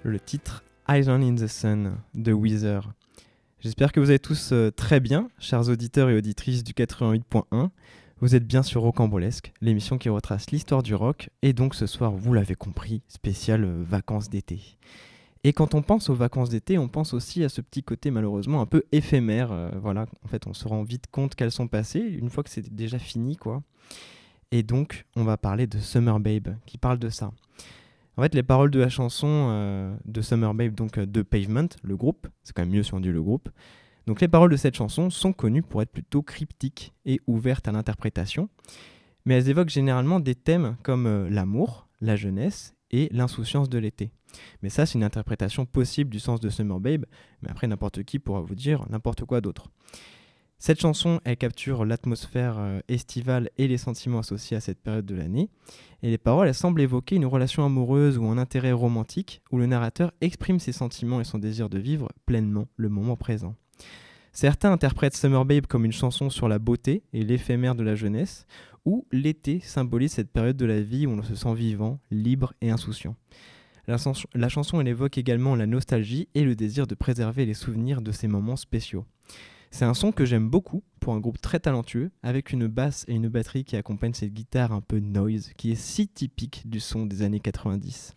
Le 0.10 0.20
titre 0.20 0.64
Island 0.90 1.24
in 1.24 1.36
the 1.36 1.48
Sun 1.48 1.94
de 2.16 2.34
Weezer. 2.34 2.92
J'espère 3.60 3.92
que 3.92 4.00
vous 4.00 4.10
allez 4.10 4.20
tous 4.20 4.52
euh, 4.52 4.72
très 4.72 5.00
bien, 5.00 5.30
chers 5.40 5.70
auditeurs 5.70 6.10
et 6.10 6.18
auditrices 6.18 6.64
du 6.64 6.74
88.1. 6.74 7.70
Vous 8.20 8.36
êtes 8.36 8.46
bien 8.46 8.64
sur 8.64 8.82
Rocambolesque, 8.82 9.54
l'émission 9.62 9.98
qui 9.98 10.10
retrace 10.10 10.50
l'histoire 10.52 10.84
du 10.84 10.96
rock, 10.96 11.30
et 11.42 11.54
donc 11.54 11.76
ce 11.76 11.86
soir, 11.86 12.12
vous 12.12 12.34
l'avez 12.34 12.56
compris, 12.56 13.02
spécial 13.08 13.64
euh, 13.64 13.84
vacances 13.84 14.30
d'été. 14.30 14.78
Et 15.44 15.54
quand 15.54 15.76
on 15.76 15.82
pense 15.82 16.10
aux 16.10 16.16
vacances 16.16 16.50
d'été, 16.50 16.78
on 16.78 16.90
pense 16.90 17.14
aussi 17.14 17.44
à 17.44 17.50
ce 17.50 17.62
petit 17.62 17.84
côté 17.84 18.12
malheureusement 18.12 18.62
un 18.62 18.66
peu 18.66 18.84
éphémère. 18.92 19.52
euh, 19.52 19.70
voilà, 19.82 20.08
en 20.26 20.28
fait, 20.28 20.48
on 20.48 20.54
se 20.54 20.68
rend 20.68 20.84
vite 20.84 21.06
compte 21.12 21.36
qu'elles 21.36 21.52
sont 21.52 21.68
passées 21.68 22.00
une 22.00 22.30
fois 22.30 22.44
que 22.44 22.50
c'est 22.50 22.74
déjà 22.74 23.00
fini, 23.00 23.38
quoi. 23.38 23.62
Et 24.52 24.64
donc, 24.64 25.06
on 25.16 25.24
va 25.24 25.38
parler 25.38 25.68
de 25.68 25.78
Summer 25.78 26.20
Babe, 26.20 26.56
qui 26.66 26.78
parle 26.80 26.98
de 26.98 27.10
ça. 27.10 27.32
En 28.20 28.22
fait, 28.22 28.36
les 28.36 28.44
paroles 28.44 28.70
de 28.70 28.82
la 28.82 28.90
chanson 28.90 29.48
euh, 29.50 29.96
de 30.04 30.22
Summer 30.22 30.54
Babe, 30.54 30.76
donc 30.76 30.98
euh, 30.98 31.06
de 31.06 31.22
Pavement, 31.22 31.70
le 31.84 31.96
groupe, 31.96 32.28
c'est 32.44 32.54
quand 32.54 32.64
même 32.64 32.72
mieux 32.72 32.84
si 32.84 32.94
on 32.94 33.00
dit 33.00 33.14
le 33.14 33.24
groupe. 33.24 33.48
Donc, 34.08 34.20
les 34.20 34.28
paroles 34.28 34.52
de 34.52 34.58
cette 34.58 34.76
chanson 34.76 35.10
sont 35.10 35.32
connues 35.32 35.62
pour 35.62 35.82
être 35.82 35.94
plutôt 35.94 36.22
cryptiques 36.22 36.94
et 37.06 37.22
ouvertes 37.28 37.70
à 37.70 37.72
l'interprétation, 37.72 38.50
mais 39.24 39.36
elles 39.36 39.48
évoquent 39.48 39.70
généralement 39.70 40.20
des 40.20 40.36
thèmes 40.36 40.76
comme 40.84 41.08
euh, 41.08 41.30
l'amour, 41.30 41.88
la 42.02 42.18
jeunesse 42.18 42.76
et 42.92 43.08
l'insouciance 43.14 43.70
de 43.70 43.78
l'été. 43.78 44.12
Mais 44.64 44.70
ça, 44.70 44.86
c'est 44.86 44.98
une 44.98 45.06
interprétation 45.06 45.66
possible 45.66 46.10
du 46.10 46.20
sens 46.20 46.42
de 46.42 46.50
Summer 46.50 46.82
Babe, 46.82 47.06
mais 47.42 47.50
après, 47.50 47.68
n'importe 47.68 48.04
qui 48.04 48.20
pourra 48.20 48.42
vous 48.42 48.56
dire 48.56 48.86
n'importe 48.90 49.24
quoi 49.24 49.40
d'autre. 49.40 49.70
Cette 50.62 50.82
chanson, 50.82 51.22
elle 51.24 51.38
capture 51.38 51.86
l'atmosphère 51.86 52.58
euh, 52.60 52.82
estivale 52.90 53.50
et 53.58 53.70
les 53.70 53.78
sentiments 53.78 54.20
associés 54.20 54.58
à 54.58 54.60
cette 54.60 54.82
période 54.82 55.06
de 55.06 55.16
l'année. 55.16 55.50
Et 56.04 56.10
les 56.10 56.18
paroles, 56.18 56.50
elles 56.50 56.54
semblent 56.54 56.82
évoquer 56.82 57.16
une 57.16 57.26
relation 57.26 57.66
amoureuse 57.66 58.18
ou 58.18 58.26
un 58.26 58.38
intérêt 58.38 58.74
romantique 58.74 59.42
où 59.52 59.58
le 59.58 59.68
narrateur 59.68 60.12
exprime 60.20 60.60
ses 60.60 60.74
sentiments 60.74 61.22
et 61.22 61.24
son 61.24 61.40
désir 61.40 61.70
de 61.70 61.80
vivre 61.80 62.10
pleinement 62.26 62.68
le 62.76 62.90
moment 62.90 63.16
présent. 63.16 63.56
Certains 64.34 64.74
interprètent 64.74 65.16
Summer 65.16 65.46
Babe 65.46 65.66
comme 65.66 65.86
une 65.86 65.94
chanson 65.94 66.30
sur 66.30 66.50
la 66.50 66.60
beauté 66.60 67.04
et 67.14 67.24
l'éphémère 67.24 67.74
de 67.74 67.84
la 67.84 67.96
jeunesse, 67.96 68.46
où 68.86 69.08
l'été 69.14 69.62
symbolise 69.62 70.12
cette 70.12 70.32
période 70.32 70.58
de 70.58 70.66
la 70.66 70.82
vie 70.82 71.08
où 71.08 71.12
on 71.12 71.24
se 71.24 71.36
sent 71.36 71.54
vivant, 71.56 72.00
libre 72.12 72.54
et 72.62 72.70
insouciant. 72.70 73.16
La, 73.88 74.50
chanson, 74.50 74.82
évoque 74.82 75.18
également 75.18 75.56
la 75.56 75.66
nostalgie 75.66 76.28
et 76.36 76.44
le 76.44 76.56
désir 76.56 76.86
de 76.86 76.96
préserver 76.96 77.46
les 77.46 77.56
souvenirs 77.56 78.02
de 78.02 78.12
ces 78.12 78.28
moments 78.28 78.56
spéciaux. 78.56 79.06
C'est 79.72 79.86
un 79.86 79.94
son 79.94 80.12
que 80.12 80.26
j'aime 80.26 80.50
beaucoup 80.50 80.84
pour 81.00 81.14
un 81.14 81.20
groupe 81.20 81.40
très 81.42 81.60
talentueux, 81.60 82.12
avec 82.24 82.52
une 82.52 82.68
basse 82.68 83.06
et 83.08 83.14
une 83.14 83.30
batterie 83.30 83.64
qui 83.64 83.76
accompagnent 83.76 84.14
cette 84.14 84.34
guitare 84.34 84.72
un 84.72 84.82
peu 84.82 85.00
noise, 85.00 85.52
qui 85.58 85.72
est 85.72 85.76
si 85.76 86.08
typique 86.08 86.70
du 86.70 86.80
son 86.80 87.06
des 87.06 87.22
années 87.22 87.40
90. 87.40 88.16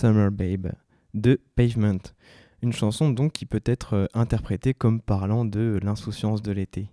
Summer 0.00 0.30
Babe 0.30 0.72
de 1.12 1.38
Pavement. 1.56 1.98
Une 2.62 2.72
chanson 2.72 3.10
donc 3.10 3.32
qui 3.32 3.44
peut 3.44 3.60
être 3.66 3.92
euh, 3.92 4.06
interprétée 4.14 4.72
comme 4.72 5.02
parlant 5.02 5.44
de 5.44 5.78
l'insouciance 5.82 6.40
de 6.40 6.52
l'été. 6.52 6.88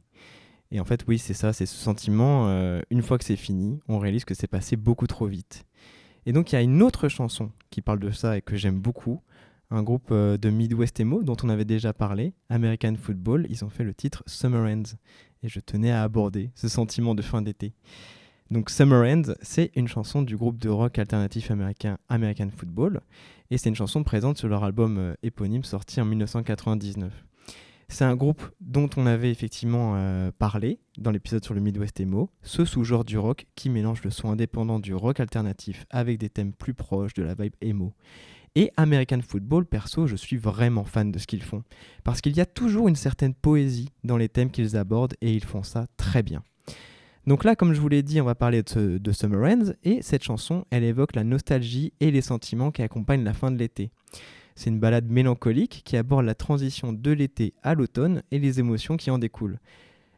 Et 0.72 0.82
en 0.82 0.84
fait, 0.84 1.06
oui, 1.08 1.18
c'est 1.18 1.34
ça, 1.34 1.54
c'est 1.54 1.66
ce 1.66 1.78
sentiment, 1.78 2.50
euh, 2.50 2.82
une 2.90 3.02
fois 3.02 3.18
que 3.18 3.24
c'est 3.24 3.38
fini, 3.38 3.80
on 3.88 3.98
réalise 4.00 4.26
que 4.26 4.34
c'est 4.34 4.48
passé 4.48 4.76
beaucoup 4.76 5.08
trop 5.08 5.26
vite. 5.26 5.64
Et 6.26 6.34
donc, 6.34 6.52
il 6.52 6.56
y 6.56 6.58
a 6.58 6.62
une 6.62 6.82
autre 6.82 7.08
chanson 7.08 7.50
qui 7.70 7.80
parle 7.80 8.00
de 8.00 8.12
ça 8.12 8.36
et 8.36 8.42
que 8.42 8.58
j'aime 8.58 8.78
beaucoup, 8.78 9.22
un 9.72 9.84
groupe 9.84 10.10
euh, 10.12 10.36
de 10.36 10.50
Midwest 10.50 11.00
Emo 11.00 11.24
dont 11.24 11.38
on 11.44 11.48
avait 11.48 11.64
déjà 11.64 11.94
parlé, 11.94 12.34
American 12.50 12.96
Football, 13.02 13.48
ils 13.50 13.64
ont 13.64 13.70
fait 13.70 13.86
le 13.86 13.94
titre 13.94 14.22
Summer 14.26 14.70
Ends. 14.70 14.98
Et 15.44 15.48
je 15.48 15.62
tenais 15.62 15.92
à 15.92 16.04
aborder 16.04 16.52
ce 16.56 16.68
sentiment 16.68 17.16
de 17.16 17.22
fin 17.22 17.42
d'été. 17.42 17.74
Donc 18.50 18.70
Summer 18.70 19.06
Ends, 19.06 19.34
c'est 19.42 19.72
une 19.76 19.90
chanson 19.90 20.22
du 20.22 20.38
groupe 20.38 20.58
de 20.58 20.70
rock 20.70 21.00
alternatif 21.00 21.52
américain 21.52 21.98
American 22.08 22.48
Football, 22.56 23.02
et 23.52 23.58
c'est 23.58 23.68
une 23.68 23.76
chanson 23.76 24.04
présente 24.04 24.38
sur 24.38 24.48
leur 24.48 24.64
album 24.64 24.98
euh, 24.98 25.14
éponyme 25.22 25.66
sorti 25.66 26.00
en 26.00 26.06
1999. 26.06 27.12
C'est 27.90 28.06
un 28.06 28.16
groupe 28.16 28.42
dont 28.62 28.90
on 28.96 29.06
avait 29.06 29.32
effectivement 29.32 29.94
euh, 29.96 30.32
parlé 30.38 30.80
dans 30.98 31.12
l'épisode 31.12 31.44
sur 31.44 31.54
le 31.54 31.62
Midwest 31.62 32.00
Emo, 32.00 32.30
ce 32.42 32.64
sous-genre 32.64 33.04
du 33.04 33.18
rock 33.18 33.48
qui 33.56 33.70
mélange 33.70 34.04
le 34.04 34.12
son 34.12 34.30
indépendant 34.30 34.80
du 34.80 34.94
rock 34.94 35.20
alternatif 35.20 35.86
avec 35.90 36.18
des 36.18 36.30
thèmes 36.30 36.54
plus 36.54 36.74
proches 36.74 37.14
de 37.14 37.24
la 37.24 37.34
vibe 37.34 37.56
emo. 37.62 37.94
Et 38.56 38.72
American 38.76 39.20
Football, 39.22 39.66
perso, 39.66 40.08
je 40.08 40.16
suis 40.16 40.38
vraiment 40.38 40.84
fan 40.84 41.12
de 41.12 41.20
ce 41.20 41.28
qu'ils 41.28 41.44
font, 41.44 41.64
parce 42.04 42.22
qu'il 42.22 42.36
y 42.36 42.42
a 42.42 42.46
toujours 42.46 42.88
une 42.88 42.96
certaine 42.96 43.34
poésie 43.34 43.90
dans 44.04 44.18
les 44.18 44.30
thèmes 44.30 44.52
qu'ils 44.52 44.78
abordent 44.78 45.16
et 45.22 45.34
ils 45.34 45.44
font 45.44 45.64
ça 45.64 45.88
très 45.98 46.24
bien. 46.24 46.44
Donc 47.28 47.44
là, 47.44 47.58
comme 47.58 47.74
je 47.74 47.82
vous 47.82 47.90
l'ai 47.90 48.04
dit, 48.04 48.22
on 48.22 48.26
va 48.26 48.36
parler 48.36 48.64
de, 48.64 49.12
Summer 49.12 49.52
Ends, 49.52 49.74
et 49.84 50.02
cette 50.02 50.24
chanson, 50.24 50.64
elle 50.72 50.86
évoque 50.86 51.14
la 51.14 51.26
nostalgie 51.26 51.92
et 52.00 52.10
les 52.10 52.22
sentiments 52.22 52.72
qui 52.72 52.82
accompagnent 52.82 53.26
la 53.26 53.34
fin 53.34 53.52
de 53.52 53.58
l'été. 53.58 53.92
C'est 54.56 54.70
une 54.70 54.80
balade 54.80 55.10
mélancolique 55.10 55.82
qui 55.84 55.98
aborde 55.98 56.26
la 56.26 56.36
transition 56.36 56.94
de 56.94 57.12
l'été 57.12 57.54
à 57.64 57.76
l'automne 57.76 58.24
et 58.32 58.40
les 58.40 58.62
émotions 58.62 58.96
qui 58.96 59.12
en 59.12 59.18
découlent. 59.18 59.60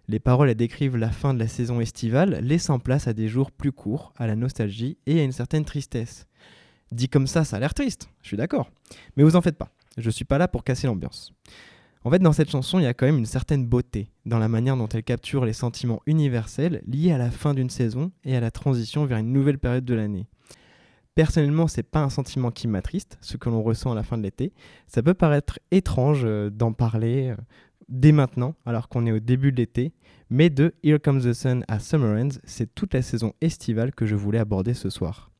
Les 0.07 0.19
paroles 0.19 0.49
elles 0.49 0.55
décrivent 0.55 0.97
la 0.97 1.09
fin 1.09 1.33
de 1.33 1.39
la 1.39 1.47
saison 1.47 1.81
estivale, 1.81 2.41
laissant 2.43 2.77
place 2.77 3.07
à 3.07 3.13
des 3.13 3.27
jours 3.27 3.49
plus 3.49 3.71
courts, 3.71 4.13
à 4.17 4.27
la 4.27 4.35
nostalgie 4.35 4.97
et 5.07 5.19
à 5.19 5.23
une 5.23 5.31
certaine 5.31 5.65
tristesse. 5.65 6.27
Dit 6.91 7.09
comme 7.09 7.27
ça, 7.27 7.43
ça 7.43 7.57
a 7.57 7.59
l'air 7.59 7.73
triste, 7.73 8.11
je 8.21 8.27
suis 8.27 8.37
d'accord. 8.37 8.69
Mais 9.17 9.23
vous 9.23 9.35
en 9.35 9.41
faites 9.41 9.57
pas, 9.57 9.71
je 9.97 10.11
suis 10.11 10.25
pas 10.25 10.37
là 10.37 10.47
pour 10.47 10.63
casser 10.63 10.85
l'ambiance. 10.85 11.33
En 12.05 12.09
fait, 12.09 12.19
dans 12.19 12.31
cette 12.31 12.49
chanson, 12.49 12.79
il 12.79 12.83
y 12.83 12.87
a 12.87 12.93
quand 12.93 13.05
même 13.05 13.17
une 13.17 13.25
certaine 13.25 13.67
beauté 13.67 14.09
dans 14.25 14.39
la 14.39 14.47
manière 14.47 14.77
dont 14.77 14.87
elle 14.87 15.03
capture 15.03 15.43
les 15.43 15.51
sentiments 15.51 16.01
universels 16.05 16.81
liés 16.87 17.11
à 17.11 17.17
la 17.17 17.29
fin 17.29 17.53
d'une 17.53 17.69
saison 17.69 18.11
et 18.23 18.37
à 18.37 18.39
la 18.39 18.51
transition 18.51 19.05
vers 19.05 19.17
une 19.17 19.33
nouvelle 19.33 19.59
période 19.59 19.83
de 19.83 19.93
l'année. 19.95 20.27
Personnellement, 21.15 21.67
c'est 21.67 21.83
pas 21.83 22.01
un 22.01 22.09
sentiment 22.09 22.51
qui 22.51 22.69
m'attriste, 22.69 23.17
ce 23.19 23.35
que 23.35 23.49
l'on 23.49 23.61
ressent 23.61 23.91
à 23.91 23.95
la 23.95 24.03
fin 24.03 24.17
de 24.17 24.23
l'été. 24.23 24.53
Ça 24.87 25.03
peut 25.03 25.13
paraître 25.13 25.59
étrange 25.71 26.21
euh, 26.23 26.49
d'en 26.49 26.71
parler 26.71 27.31
euh, 27.31 27.35
dès 27.89 28.13
maintenant, 28.13 28.55
alors 28.65 28.87
qu'on 28.87 29.05
est 29.05 29.11
au 29.11 29.19
début 29.19 29.51
de 29.51 29.57
l'été, 29.57 29.91
mais 30.29 30.49
de 30.49 30.73
Here 30.83 30.99
Comes 31.01 31.21
the 31.21 31.33
Sun 31.33 31.65
à 31.67 31.79
Summer 31.79 32.17
Ends, 32.17 32.39
c'est 32.45 32.73
toute 32.73 32.93
la 32.93 33.01
saison 33.01 33.33
estivale 33.41 33.93
que 33.93 34.05
je 34.05 34.15
voulais 34.15 34.39
aborder 34.39 34.73
ce 34.73 34.89
soir. 34.89 35.31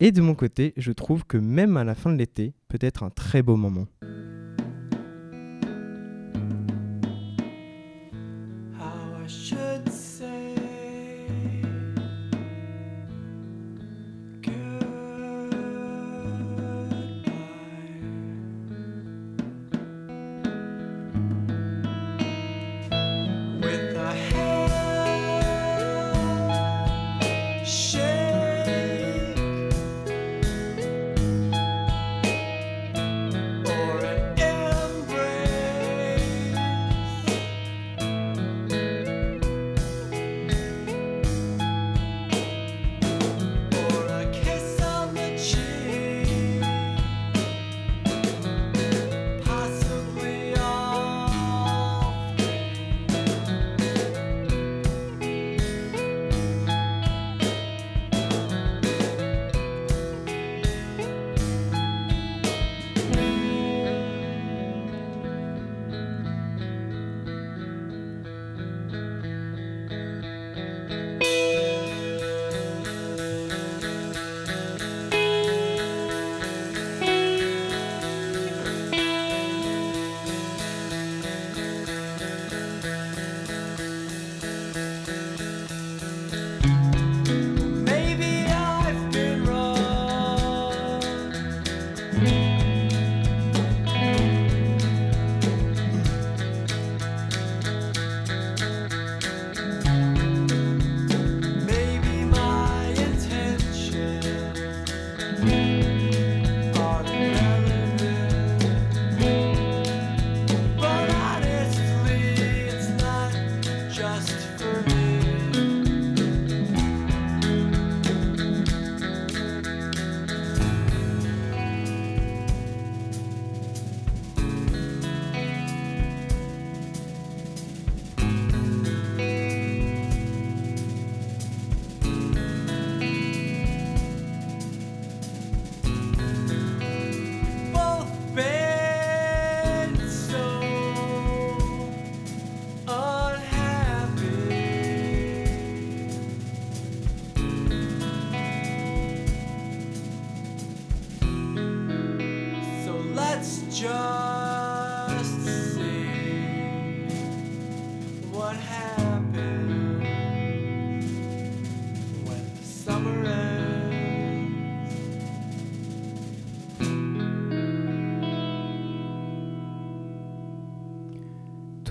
Et 0.00 0.12
de 0.12 0.22
mon 0.22 0.34
côté, 0.34 0.72
je 0.78 0.92
trouve 0.92 1.26
que 1.26 1.36
même 1.36 1.76
à 1.76 1.84
la 1.84 1.94
fin 1.94 2.10
de 2.10 2.16
l'été, 2.16 2.54
peut 2.68 2.78
être 2.80 3.02
un 3.02 3.10
très 3.10 3.42
beau 3.42 3.56
moment. 3.56 3.86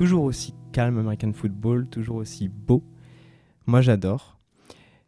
Toujours 0.05 0.25
aussi 0.25 0.53
calme 0.71 0.99
American 0.99 1.33
Football, 1.33 1.87
toujours 1.87 2.17
aussi 2.17 2.47
beau. 2.47 2.83
Moi 3.65 3.81
j'adore. 3.81 4.37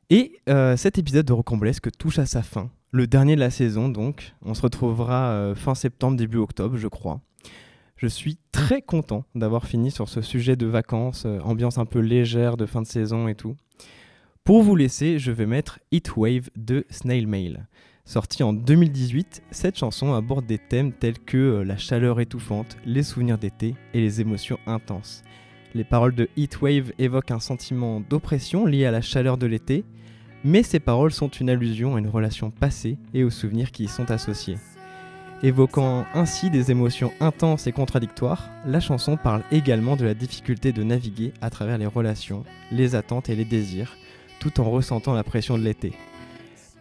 Et 0.09 0.39
euh, 0.49 0.75
cet 0.75 0.97
épisode 0.97 1.27
de 1.27 1.33
Rocambolesque 1.33 1.95
touche 1.99 2.17
à 2.17 2.25
sa 2.25 2.41
fin. 2.41 2.71
Le 2.89 3.05
dernier 3.05 3.35
de 3.35 3.39
la 3.39 3.51
saison 3.51 3.89
donc. 3.89 4.33
On 4.41 4.55
se 4.55 4.63
retrouvera 4.63 5.29
euh, 5.33 5.53
fin 5.53 5.75
septembre, 5.75 6.17
début 6.17 6.39
octobre 6.39 6.77
je 6.77 6.87
crois. 6.87 7.21
Je 7.95 8.07
suis 8.07 8.39
très 8.51 8.81
content 8.81 9.23
d'avoir 9.35 9.67
fini 9.67 9.91
sur 9.91 10.09
ce 10.09 10.21
sujet 10.21 10.55
de 10.55 10.65
vacances, 10.65 11.25
euh, 11.27 11.41
ambiance 11.41 11.77
un 11.77 11.85
peu 11.85 11.99
légère 11.99 12.57
de 12.57 12.65
fin 12.65 12.81
de 12.81 12.87
saison 12.87 13.27
et 13.27 13.35
tout. 13.35 13.55
Pour 14.43 14.63
vous 14.63 14.75
laisser, 14.75 15.19
je 15.19 15.31
vais 15.31 15.45
mettre 15.45 15.77
Heat 15.91 16.17
Wave 16.17 16.49
de 16.55 16.87
Snail 16.89 17.27
Mail. 17.27 17.67
Sortie 18.07 18.41
en 18.43 18.53
2018, 18.53 19.43
cette 19.51 19.77
chanson 19.77 20.13
aborde 20.13 20.45
des 20.45 20.59
thèmes 20.59 20.93
tels 20.93 21.19
que 21.19 21.35
euh, 21.35 21.63
la 21.65 21.75
chaleur 21.75 22.21
étouffante, 22.21 22.77
les 22.85 23.03
souvenirs 23.03 23.37
d'été 23.37 23.75
et 23.93 23.99
les 23.99 24.21
émotions 24.21 24.59
intenses. 24.65 25.23
Les 25.75 25.83
paroles 25.83 26.15
de 26.15 26.29
Heatwave 26.37 26.93
évoquent 26.99 27.31
un 27.31 27.41
sentiment 27.41 27.99
d'oppression 27.99 28.65
lié 28.65 28.85
à 28.85 28.91
la 28.91 29.01
chaleur 29.01 29.37
de 29.37 29.45
l'été, 29.45 29.83
mais 30.45 30.63
ces 30.63 30.79
paroles 30.79 31.11
sont 31.11 31.27
une 31.27 31.49
allusion 31.49 31.97
à 31.97 31.99
une 31.99 32.07
relation 32.07 32.49
passée 32.49 32.97
et 33.13 33.25
aux 33.25 33.29
souvenirs 33.29 33.73
qui 33.73 33.83
y 33.83 33.87
sont 33.89 34.09
associés. 34.09 34.57
Évoquant 35.43 36.05
ainsi 36.13 36.49
des 36.49 36.71
émotions 36.71 37.11
intenses 37.19 37.67
et 37.67 37.73
contradictoires, 37.73 38.49
la 38.65 38.79
chanson 38.79 39.17
parle 39.17 39.43
également 39.51 39.97
de 39.97 40.05
la 40.05 40.13
difficulté 40.13 40.71
de 40.71 40.83
naviguer 40.83 41.33
à 41.41 41.49
travers 41.49 41.77
les 41.77 41.85
relations, 41.85 42.45
les 42.71 42.95
attentes 42.95 43.27
et 43.27 43.35
les 43.35 43.43
désirs, 43.43 43.97
tout 44.39 44.61
en 44.61 44.71
ressentant 44.71 45.13
la 45.13 45.25
pression 45.25 45.57
de 45.57 45.63
l'été. 45.63 45.91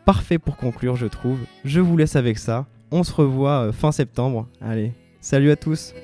Parfait 0.06 0.38
pour 0.38 0.56
conclure, 0.56 0.94
je 0.94 1.06
trouve. 1.06 1.40
Je 1.64 1.80
vous 1.80 1.96
laisse 1.96 2.14
avec 2.14 2.38
ça. 2.38 2.66
On 2.92 3.02
se 3.02 3.12
revoit 3.12 3.66
euh, 3.66 3.72
fin 3.72 3.90
septembre. 3.90 4.48
Allez, 4.60 4.92
salut 5.20 5.50
à 5.50 5.56
tous 5.56 5.94